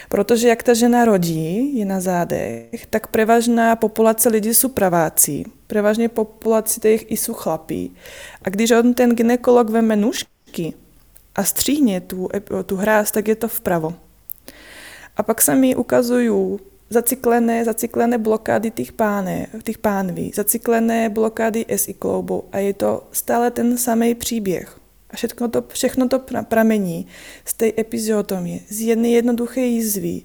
Protože 0.09 0.49
jak 0.49 0.63
ta 0.63 0.75
žena 0.75 1.05
rodí, 1.05 1.79
je 1.79 1.85
na 1.85 2.01
zádech, 2.01 2.87
tak 2.91 3.07
prevažná 3.07 3.77
populace 3.77 4.29
lidí 4.29 4.55
jsou 4.55 4.69
praváci. 4.69 5.45
Prevažně 5.67 6.09
populaci 6.09 6.81
těch 6.81 7.11
i 7.13 7.17
jsou 7.17 7.35
chlapí. 7.35 7.97
A 8.43 8.51
když 8.51 8.71
on 8.71 8.95
ten 8.95 9.11
ginekolog 9.11 9.71
veme 9.71 9.97
nůžky 9.97 10.75
a 11.35 11.45
stříhne 11.45 12.01
tu, 12.01 12.29
tu 12.67 12.77
hráz, 12.77 13.11
tak 13.11 13.29
je 13.29 13.37
to 13.37 13.49
vpravo. 13.49 13.95
A 15.17 15.23
pak 15.23 15.43
se 15.43 15.55
mi 15.55 15.77
ukazují 15.77 16.59
zaciklené, 16.91 17.65
zaciklené 17.65 18.19
blokády 18.19 18.71
těch, 18.71 18.93
páne, 18.93 19.47
těch 19.63 19.79
pánví, 19.79 20.33
zaciklené 20.35 21.09
blokády 21.09 21.67
SI 21.77 21.95
kloubu 21.95 22.45
a 22.53 22.59
je 22.59 22.75
to 22.75 23.09
stále 23.13 23.51
ten 23.51 23.79
samý 23.79 24.15
příběh. 24.15 24.77
A 25.11 25.17
všechno 25.17 25.49
to, 25.49 25.65
všechno 25.69 26.09
to 26.09 26.21
pramení 26.49 27.07
z 27.45 27.55
té 27.55 27.73
epiziotomie, 27.79 28.61
z 28.69 28.81
jedné 28.81 29.09
jednoduché 29.09 29.61
jízvy. 29.61 30.23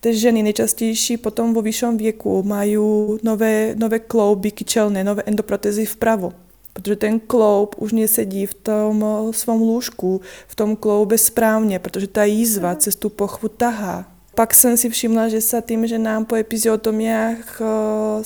Ty 0.00 0.16
ženy 0.16 0.42
nejčastější 0.42 1.16
potom 1.16 1.54
vo 1.54 1.62
vyšším 1.62 1.96
věku 1.96 2.42
mají 2.42 2.76
nové, 3.22 3.74
nové 3.74 3.98
klouby 3.98 4.50
kyčelné, 4.50 5.04
nové 5.04 5.22
endoprotezy 5.26 5.86
vpravo. 5.86 6.32
Protože 6.72 6.96
ten 6.96 7.20
kloub 7.20 7.74
už 7.78 7.92
nesedí 7.92 8.46
v 8.46 8.54
tom 8.54 9.04
svém 9.30 9.60
lůžku, 9.60 10.20
v 10.48 10.54
tom 10.54 10.76
kloube 10.76 11.18
správně, 11.18 11.78
protože 11.78 12.06
ta 12.06 12.24
jízva 12.24 12.74
cez 12.74 12.96
tu 12.96 13.08
pochvu 13.08 13.48
tahá. 13.48 14.09
Pak 14.34 14.54
jsem 14.54 14.76
si 14.76 14.90
všimla, 14.90 15.28
že 15.28 15.40
se 15.40 15.62
tím, 15.62 15.86
že 15.86 15.98
nám 15.98 16.24
po 16.24 16.34
epiziotomiách, 16.34 17.60
eh, 17.60 18.22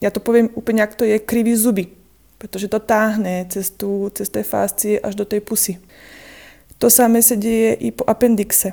já 0.00 0.10
to 0.10 0.20
povím 0.20 0.50
úplně, 0.54 0.80
jak 0.80 0.94
to 0.94 1.04
je, 1.04 1.18
kriví 1.18 1.56
zuby 1.56 1.86
protože 2.40 2.68
to 2.68 2.78
táhne 2.80 3.46
cez, 3.48 3.70
tu, 3.70 4.10
cez 4.14 4.28
té 4.28 4.42
fásci 4.42 5.00
až 5.00 5.14
do 5.14 5.24
té 5.24 5.40
pusy. 5.40 5.78
To 6.78 6.90
samé 6.90 7.22
se 7.22 7.36
děje 7.36 7.74
i 7.74 7.90
po 7.90 8.04
apendixe. 8.06 8.72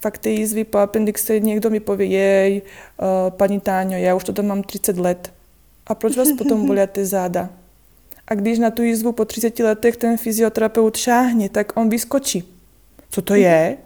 Fakt 0.00 0.18
ty 0.18 0.30
jízvy 0.30 0.64
po 0.64 0.78
apendixe 0.78 1.40
někdo 1.40 1.70
mi 1.70 1.80
poví, 1.80 2.10
jej, 2.10 2.62
uh, 2.62 3.30
paní 3.30 3.60
Táňo, 3.60 3.98
já 3.98 4.14
už 4.14 4.24
to 4.24 4.32
tam 4.32 4.46
mám 4.46 4.62
30 4.62 4.98
let. 4.98 5.32
A 5.86 5.94
proč 5.94 6.16
vás 6.16 6.28
potom 6.38 6.66
bolí 6.66 6.80
ty 6.86 7.06
záda? 7.06 7.50
A 8.26 8.34
když 8.34 8.58
na 8.58 8.70
tu 8.70 8.82
jízvu 8.82 9.12
po 9.12 9.24
30 9.24 9.58
letech 9.58 9.96
ten 9.96 10.16
fyzioterapeut 10.16 10.96
šáhne, 10.96 11.48
tak 11.48 11.76
on 11.76 11.88
vyskočí. 11.88 12.44
Co 13.10 13.22
to 13.22 13.34
je? 13.34 13.76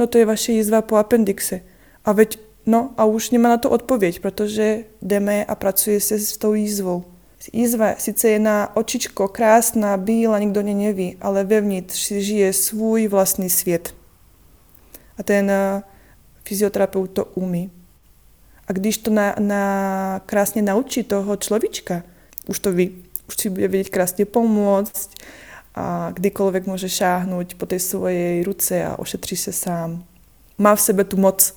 No 0.00 0.06
to 0.06 0.18
je 0.18 0.24
vaše 0.24 0.52
jízva 0.52 0.82
po 0.82 0.96
apendixe. 0.96 1.60
A 2.04 2.12
veď, 2.12 2.38
no 2.66 2.94
a 2.96 3.04
už 3.04 3.30
nemá 3.30 3.48
na 3.48 3.56
to 3.56 3.70
odpověď, 3.70 4.20
protože 4.20 4.84
jdeme 5.02 5.44
a 5.44 5.54
pracuje 5.54 6.00
se 6.00 6.18
s 6.18 6.36
tou 6.36 6.54
jízvou. 6.54 7.04
Izva 7.52 7.94
sice 7.98 8.28
je 8.28 8.38
na 8.38 8.76
očičko 8.76 9.28
krásná, 9.28 9.96
bílá, 9.96 10.38
nikdo 10.38 10.62
ne 10.62 10.74
neví, 10.74 11.16
ale 11.20 11.44
vevnitř 11.44 12.02
si 12.02 12.22
žije 12.22 12.52
svůj 12.52 13.08
vlastní 13.08 13.50
svět. 13.50 13.94
A 15.18 15.22
ten 15.22 15.50
eh, 15.50 15.82
fyzioterapeut 16.44 17.10
to 17.10 17.24
umí. 17.24 17.70
A 18.68 18.72
když 18.72 18.98
to 18.98 19.10
na, 19.10 19.34
na 19.38 20.22
krásně 20.26 20.62
naučí 20.62 21.02
toho 21.02 21.36
člověčka, 21.36 22.02
už 22.48 22.58
to 22.58 22.72
ví, 22.72 23.04
už 23.28 23.34
si 23.40 23.50
bude 23.50 23.68
vědět 23.68 23.90
krásně 23.90 24.24
pomoct 24.24 25.10
a 25.74 26.10
kdykoliv 26.10 26.66
může 26.66 26.88
šáhnout 26.88 27.54
po 27.54 27.66
té 27.66 27.78
svojej 27.78 28.42
ruce 28.42 28.84
a 28.84 28.98
ošetří 28.98 29.36
se 29.36 29.52
sám. 29.52 30.04
Má 30.58 30.74
v 30.74 30.80
sebe 30.80 31.04
tu 31.04 31.16
moc 31.16 31.54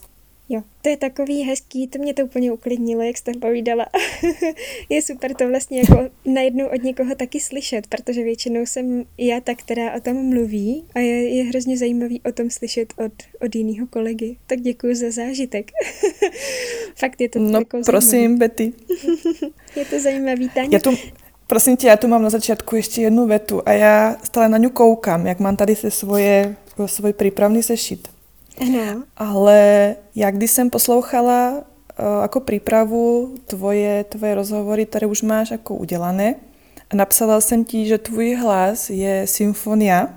Jo, 0.49 0.61
to 0.81 0.89
je 0.89 0.97
takový 0.97 1.43
hezký, 1.43 1.87
to 1.87 1.99
mě 1.99 2.13
to 2.13 2.25
úplně 2.25 2.51
uklidnilo, 2.51 3.01
jak 3.01 3.17
jste 3.17 3.31
povídala. 3.41 3.85
je 4.89 5.01
super 5.01 5.33
to 5.33 5.47
vlastně 5.47 5.79
jako 5.79 6.09
najednou 6.25 6.67
od 6.67 6.83
někoho 6.83 7.15
taky 7.15 7.39
slyšet, 7.39 7.87
protože 7.87 8.23
většinou 8.23 8.65
jsem 8.65 9.05
já 9.17 9.39
ta, 9.39 9.55
která 9.55 9.93
o 9.93 9.99
tom 9.99 10.17
mluví 10.17 10.85
a 10.95 10.99
je, 10.99 11.35
je 11.35 11.43
hrozně 11.43 11.77
zajímavý 11.77 12.21
o 12.21 12.31
tom 12.31 12.49
slyšet 12.49 12.93
od, 13.05 13.11
od 13.41 13.55
jiného 13.55 13.87
kolegy. 13.87 14.37
Tak 14.47 14.61
děkuji 14.61 14.95
za 14.95 15.11
zážitek. 15.11 15.71
Fakt 16.95 17.21
je 17.21 17.29
to 17.29 17.39
No 17.39 17.59
jako 17.59 17.81
prosím, 17.85 18.09
zajímavý. 18.09 18.39
Betty. 18.39 18.73
je 19.79 19.85
to 19.85 19.99
zajímavý, 19.99 20.49
Táně. 20.49 20.69
Já 20.71 20.79
tu, 20.79 20.89
prosím 21.47 21.77
tě, 21.77 21.87
já 21.87 21.97
tu 21.97 22.07
mám 22.07 22.21
na 22.21 22.29
začátku 22.29 22.75
ještě 22.75 23.01
jednu 23.01 23.27
vetu 23.27 23.61
a 23.65 23.71
já 23.71 24.15
stále 24.23 24.49
na 24.49 24.57
ňu 24.57 24.69
koukám, 24.69 25.27
jak 25.27 25.39
mám 25.39 25.55
tady 25.55 25.75
se 25.75 25.91
svoje, 25.91 26.55
svůj 26.85 27.13
přípravný 27.13 27.63
sešit. 27.63 28.07
Ano. 28.61 29.03
Ale 29.17 29.95
já 30.15 30.31
když 30.31 30.51
jsem 30.51 30.69
poslouchala 30.69 31.51
uh, 31.51 31.61
jako 32.21 32.39
přípravu 32.39 33.35
tvoje, 33.45 34.03
tvoje 34.03 34.35
rozhovory, 34.35 34.85
které 34.85 35.07
už 35.07 35.21
máš 35.21 35.51
jako 35.51 35.75
udělané, 35.75 36.35
a 36.89 36.95
napsala 36.95 37.41
jsem 37.41 37.65
ti, 37.65 37.85
že 37.85 37.97
tvůj 37.97 38.35
hlas 38.35 38.89
je 38.89 39.27
symfonia, 39.27 40.07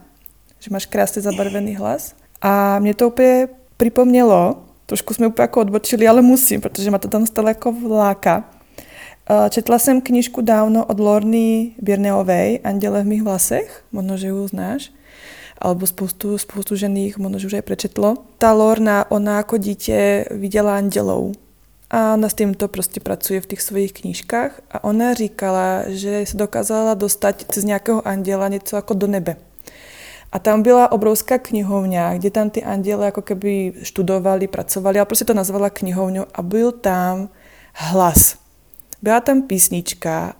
že 0.61 0.71
máš 0.71 0.87
krásně 0.87 1.23
zabarvený 1.23 1.77
hlas. 1.77 2.15
A 2.43 2.79
mě 2.79 2.95
to 2.95 3.09
úplně 3.09 3.49
připomnělo, 3.77 4.57
trošku 4.87 5.15
jsme 5.15 5.27
úplně 5.27 5.43
jako 5.43 5.61
odbočili, 5.61 6.09
ale 6.09 6.23
musím, 6.23 6.61
protože 6.61 6.91
ma 6.91 6.99
to 6.99 7.09
tam 7.09 7.27
stále 7.27 7.51
jako 7.51 7.73
vláka. 7.73 8.51
Uh, 9.31 9.49
četla 9.51 9.79
jsem 9.79 10.01
knižku 10.01 10.41
dávno 10.41 10.85
od 10.85 11.01
Lorny 11.01 11.75
Birneovej, 11.83 12.61
Anděle 12.65 13.03
v 13.03 13.07
mých 13.07 13.23
vlasech, 13.23 13.85
možno, 13.93 14.17
že 14.17 14.27
ju 14.27 14.49
znáš 14.49 14.91
alebo 15.59 15.87
spoustu, 15.87 16.39
spoustu 16.39 16.77
žen 16.77 16.97
jich 16.97 17.19
možná 17.19 17.37
už 17.37 17.53
aj 17.53 17.63
prečetlo. 17.63 18.17
Ta 18.39 18.53
Lorna, 18.53 19.11
ona 19.11 19.37
jako 19.37 19.57
dítě 19.57 20.25
viděla 20.31 20.77
andělou 20.77 21.33
a 21.91 22.15
ona 22.15 22.29
s 22.29 22.35
tímto 22.35 22.69
prostě 22.69 23.01
pracuje 23.01 23.41
v 23.41 23.47
těch 23.47 23.63
svých 23.63 23.93
knížkách 23.93 24.61
a 24.71 24.85
ona 24.85 25.15
říkala, 25.15 25.83
že 25.87 26.27
se 26.27 26.37
dokázala 26.37 26.95
dostat 26.95 27.45
z 27.55 27.65
nějakého 27.65 28.09
anděla 28.09 28.49
něco 28.49 28.77
jako 28.77 28.95
do 28.95 29.07
nebe. 29.07 29.37
A 30.33 30.39
tam 30.39 30.63
byla 30.63 30.93
obrovská 30.93 31.39
knihovňa, 31.39 32.15
kde 32.15 32.31
tam 32.31 32.51
ty 32.51 32.65
anděle 32.65 33.05
jako 33.05 33.23
keby 33.23 33.73
študovali, 33.83 34.47
pracovali, 34.47 35.01
a 35.01 35.05
prostě 35.05 35.25
to 35.25 35.35
nazvala 35.35 35.71
knihovňou 35.71 36.25
a 36.35 36.43
byl 36.43 36.73
tam 36.73 37.29
hlas. 37.75 38.46
Byla 39.03 39.21
tam 39.21 39.43
písnička 39.43 40.37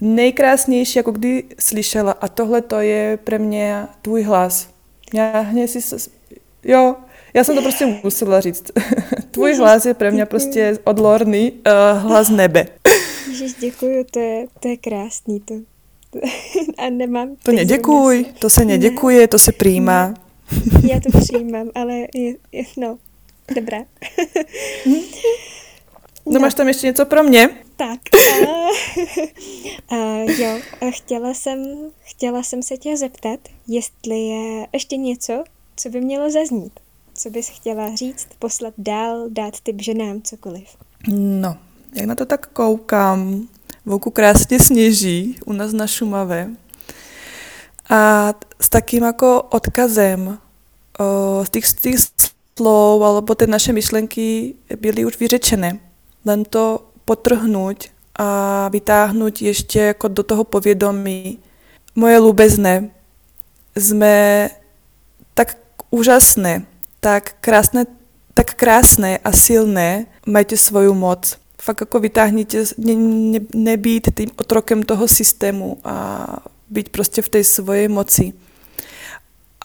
nejkrásnější, 0.00 0.98
jako 0.98 1.10
kdy 1.10 1.44
slyšela. 1.58 2.12
A 2.12 2.28
tohle 2.28 2.62
to 2.62 2.80
je 2.80 3.18
pro 3.24 3.38
mě 3.38 3.86
tvůj 4.02 4.22
hlas. 4.22 4.68
Já 5.14 5.40
hned 5.40 5.68
si... 5.68 6.10
Jo, 6.64 6.94
já 7.34 7.44
jsem 7.44 7.56
to 7.56 7.62
prostě 7.62 8.00
musela 8.04 8.40
říct. 8.40 8.70
Tvůj 9.30 9.54
hlas 9.54 9.86
je 9.86 9.94
pro 9.94 10.12
mě 10.12 10.26
prostě 10.26 10.78
od 10.84 10.98
Lorny 10.98 11.52
uh, 11.52 12.02
hlas 12.02 12.28
nebe. 12.28 12.66
Ježiš, 13.28 13.54
děkuju, 13.54 14.04
to 14.10 14.18
je, 14.18 14.46
to 14.60 14.68
je 14.68 14.76
krásný. 14.76 15.40
To. 15.40 15.54
A 16.78 16.90
nemám... 16.90 17.36
To 17.42 17.52
neděkuj, 17.52 18.24
to 18.38 18.50
se 18.50 18.64
neděkuje, 18.64 19.28
to 19.28 19.38
se 19.38 19.52
přijímá. 19.52 20.14
Já 20.90 21.00
to 21.00 21.18
přijímám, 21.18 21.70
ale 21.74 21.94
je, 22.14 22.34
je, 22.52 22.64
no, 22.76 22.98
dobrá. 23.54 23.78
No, 26.26 26.32
no 26.32 26.40
máš 26.40 26.54
tam 26.54 26.68
ještě 26.68 26.86
něco 26.86 27.06
pro 27.06 27.22
mě? 27.22 27.48
Tak, 27.76 28.00
a, 28.14 28.46
a 29.96 30.16
jo, 30.38 30.60
a 30.80 30.90
chtěla 30.90 31.34
jsem, 31.34 31.64
chtěla 32.02 32.42
jsem 32.42 32.62
se 32.62 32.76
tě 32.76 32.96
zeptat, 32.96 33.40
jestli 33.68 34.18
je 34.18 34.66
ještě 34.72 34.96
něco, 34.96 35.44
co 35.76 35.88
by 35.88 36.00
mělo 36.00 36.30
zaznít 36.30 36.72
Co 37.14 37.30
bys 37.30 37.48
chtěla 37.48 37.94
říct, 37.94 38.28
poslat 38.38 38.74
dál, 38.78 39.26
dát 39.28 39.60
typ 39.60 39.82
ženám, 39.82 40.22
cokoliv? 40.22 40.68
No, 41.18 41.56
jak 41.94 42.06
na 42.06 42.14
to 42.14 42.26
tak 42.26 42.46
koukám, 42.46 43.48
Vouku 43.86 44.10
krásně 44.10 44.58
sněží 44.60 45.38
u 45.46 45.52
nás 45.52 45.72
na 45.72 45.86
Šumave. 45.86 46.50
A 47.90 48.32
s 48.60 48.68
takým 48.68 49.02
jako 49.02 49.42
odkazem 49.42 50.38
o, 50.98 51.44
z 51.44 51.50
těch, 51.50 51.66
z 51.66 51.74
těch 51.74 51.96
slov 52.58 53.02
alebo 53.02 53.34
ty 53.34 53.46
naše 53.46 53.72
myšlenky 53.72 54.54
byly 54.80 55.04
už 55.04 55.18
vyřečené. 55.18 55.85
Len 56.26 56.44
to 56.44 56.88
potrhnout 57.04 57.84
a 58.18 58.68
vytáhnout 58.68 59.42
ještě 59.42 59.80
jako 59.80 60.08
do 60.08 60.22
toho 60.22 60.44
povědomí. 60.44 61.38
Moje 61.94 62.18
lubezné, 62.18 62.90
jsme 63.76 64.50
tak 65.34 65.56
úžasné, 65.90 66.66
tak 67.00 67.34
krásné, 67.40 67.86
tak 68.34 68.54
krásné 68.54 69.18
a 69.18 69.32
silné, 69.32 70.06
majte 70.26 70.56
svoju 70.56 70.94
moc. 70.94 71.38
Fakt 71.62 71.80
jako 71.80 72.00
vytáhněte, 72.00 72.64
ne, 72.78 72.94
ne, 72.94 73.38
nebýt 73.54 74.08
tím 74.16 74.30
otrokem 74.38 74.82
toho 74.82 75.08
systému 75.08 75.78
a 75.84 76.26
být 76.70 76.88
prostě 76.88 77.22
v 77.22 77.28
té 77.28 77.44
svojej 77.44 77.88
moci. 77.88 78.32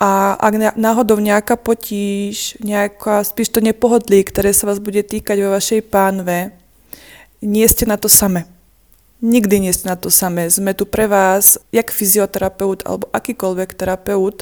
A 0.01 0.33
ak 0.33 0.53
náhodou 0.75 1.19
nějaká 1.21 1.55
potíž, 1.55 2.57
nějaká 2.63 3.23
spíš 3.23 3.49
to 3.49 3.61
nepohodlí, 3.61 4.23
které 4.23 4.53
se 4.53 4.65
vás 4.65 4.79
bude 4.79 5.03
týkat 5.03 5.37
ve 5.37 5.49
vašej 5.49 5.81
pánve, 5.81 6.51
nie 7.41 7.67
na 7.85 7.97
to 7.97 8.09
samé. 8.09 8.45
Nikdy 9.21 9.59
nie 9.59 9.73
na 9.85 9.93
to 9.95 10.09
samé. 10.09 10.49
Sme 10.49 10.73
tu 10.73 10.89
pre 10.89 11.05
vás, 11.05 11.61
jak 11.69 11.93
fyzioterapeut 11.93 12.81
alebo 12.85 13.05
akýkoľvek 13.13 13.73
terapeut, 13.77 14.41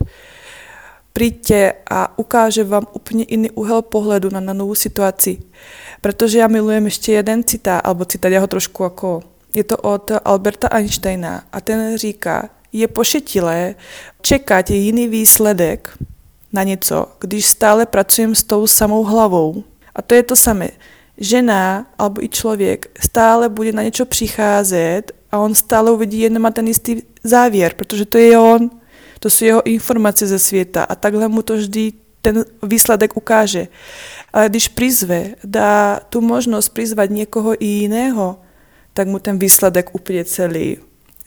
príďte 1.11 1.73
a 1.91 2.19
ukáže 2.19 2.63
vám 2.63 2.87
úplně 2.93 3.23
iný 3.23 3.51
úhel 3.51 3.81
pohledu 3.81 4.29
na, 4.29 4.39
na 4.39 4.53
novou 4.53 4.75
situaci. 4.75 5.37
Protože 6.01 6.39
já 6.39 6.47
milujem 6.47 6.85
ještě 6.85 7.11
jeden 7.11 7.43
citát, 7.43 7.81
alebo 7.83 8.05
citát, 8.05 8.31
já 8.31 8.39
ho 8.39 8.47
trošku 8.47 8.83
jako, 8.83 9.21
je 9.55 9.63
to 9.63 9.77
od 9.77 10.11
Alberta 10.25 10.67
Einsteina 10.67 11.43
a 11.51 11.61
ten 11.61 11.97
říká, 11.97 12.49
je 12.73 12.87
pošetilé 12.87 13.75
čekat 14.21 14.69
jiný 14.69 15.07
výsledek 15.07 15.97
na 16.53 16.63
něco, 16.63 17.05
když 17.19 17.45
stále 17.45 17.85
pracujem 17.85 18.35
s 18.35 18.43
tou 18.43 18.67
samou 18.67 19.03
hlavou. 19.03 19.63
A 19.95 20.01
to 20.01 20.15
je 20.15 20.23
to 20.23 20.35
samé. 20.35 20.69
Žena 21.17 21.87
alebo 21.97 22.23
i 22.23 22.29
člověk 22.29 22.99
stále 22.99 23.49
bude 23.49 23.71
na 23.71 23.83
něco 23.83 24.05
přicházet 24.05 25.11
a 25.31 25.37
on 25.37 25.55
stále 25.55 25.91
uvidí 25.91 26.19
jen 26.19 26.39
má 26.39 26.51
ten 26.51 26.67
jistý 26.67 27.01
závěr, 27.23 27.73
protože 27.73 28.05
to 28.05 28.17
je 28.17 28.39
on, 28.39 28.69
to 29.19 29.29
jsou 29.29 29.45
jeho 29.45 29.67
informace 29.67 30.27
ze 30.27 30.39
světa 30.39 30.83
a 30.83 30.95
takhle 30.95 31.27
mu 31.27 31.41
to 31.41 31.55
vždy 31.55 31.93
ten 32.21 32.45
výsledek 32.63 33.17
ukáže. 33.17 33.67
Ale 34.33 34.49
když 34.49 34.67
prizve, 34.67 35.29
dá 35.43 35.99
tu 36.09 36.21
možnost 36.21 36.69
prizvat 36.69 37.09
někoho 37.09 37.63
i 37.63 37.65
jiného, 37.65 38.39
tak 38.93 39.07
mu 39.07 39.19
ten 39.19 39.39
výsledek 39.39 39.95
úplně 39.95 40.25
celý 40.25 40.77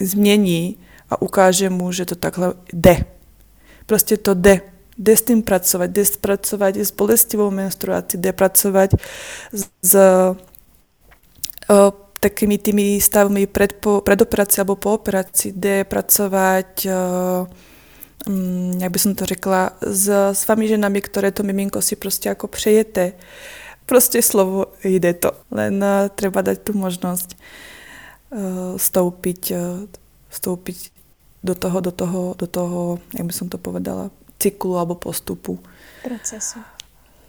změní 0.01 0.76
a 1.12 1.22
ukáže 1.22 1.70
mu, 1.70 1.92
že 1.92 2.04
to 2.04 2.14
takhle 2.14 2.54
jde. 2.72 3.04
Prostě 3.86 4.16
to 4.16 4.34
jde. 4.34 4.60
Jde 4.98 5.16
s 5.16 5.22
tím 5.22 5.42
pracovat, 5.42 5.90
jde 5.90 6.04
pracovat 6.20 6.76
s 6.76 6.90
bolestivou 6.90 7.50
menstruací, 7.50 8.18
jde 8.18 8.32
pracovat 8.32 8.90
s, 9.82 9.94
o, 11.68 11.92
takými 12.20 12.58
tými 12.58 13.00
stavmi 13.00 13.46
před, 13.46 13.72
po, 13.72 14.00
před 14.00 14.20
operací 14.20 14.60
nebo 14.60 14.76
po 14.76 14.94
operaci, 14.94 15.52
jde 15.56 15.84
pracovat 15.84 16.66
o, 16.86 17.46
um, 18.28 18.80
jak 18.80 18.92
by 18.92 18.98
som 18.98 19.14
to 19.14 19.26
řekla, 19.26 19.72
s, 19.80 20.08
s 20.32 20.46
vami 20.48 20.68
ženami, 20.68 21.00
které 21.00 21.30
to 21.30 21.42
miminko 21.42 21.82
si 21.82 21.96
prostě 21.96 22.28
jako 22.28 22.48
přejete. 22.48 23.12
Prostě 23.86 24.22
slovo 24.22 24.66
jde 24.84 25.14
to, 25.14 25.32
len 25.50 25.84
uh, 25.84 26.08
treba 26.14 26.40
dať 26.40 26.58
tu 26.58 26.72
možnost 26.78 27.36
vstoupit, 28.76 29.50
uh, 29.50 29.88
vstoupit 30.28 30.92
do 31.45 31.55
toho, 31.55 31.80
do 31.80 31.93
toho, 31.93 32.34
do 32.38 32.47
toho, 32.47 32.99
jak 33.14 33.26
by 33.26 33.32
som 33.32 33.49
to 33.49 33.59
povedala, 33.59 34.11
cyklu 34.38 34.78
alebo 34.78 34.95
postupu. 34.95 35.59
Procesu. 36.03 36.59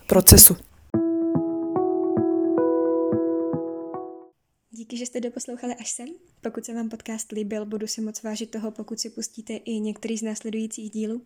Procesu. 0.08 0.56
Díky, 4.72 4.98
že 4.98 5.06
jste 5.06 5.20
doposlouchali 5.20 5.76
až 5.76 5.92
sem. 5.92 6.08
Pokud 6.42 6.66
se 6.66 6.74
vám 6.74 6.90
podcast 6.90 7.32
líbil, 7.32 7.66
budu 7.66 7.88
si 7.88 8.02
moc 8.02 8.24
vážit 8.24 8.52
toho, 8.52 8.72
pokud 8.72 9.00
si 9.00 9.10
pustíte 9.10 9.54
i 9.54 9.80
některý 9.80 10.18
z 10.18 10.22
následujících 10.22 10.90
dílů. 10.90 11.22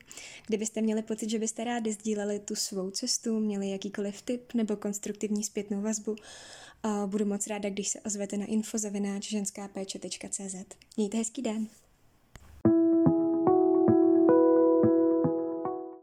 Kdybyste 0.47 0.81
měli 0.81 1.01
pocit, 1.01 1.29
že 1.29 1.39
byste 1.39 1.63
rádi 1.63 1.93
sdíleli 1.93 2.39
tu 2.39 2.55
svou 2.55 2.91
cestu, 2.91 3.39
měli 3.39 3.69
jakýkoliv 3.69 4.21
tip 4.21 4.53
nebo 4.53 4.75
konstruktivní 4.75 5.43
zpětnou 5.43 5.81
vazbu, 5.81 6.15
budu 7.05 7.25
moc 7.25 7.47
ráda, 7.47 7.69
když 7.69 7.87
se 7.89 8.01
ozvete 8.01 8.37
na 8.37 8.45
infozavináč 8.45 9.29
ženskápéče.cz. 9.29 10.55
Mějte 10.97 11.17
hezký 11.17 11.41
den. 11.41 11.67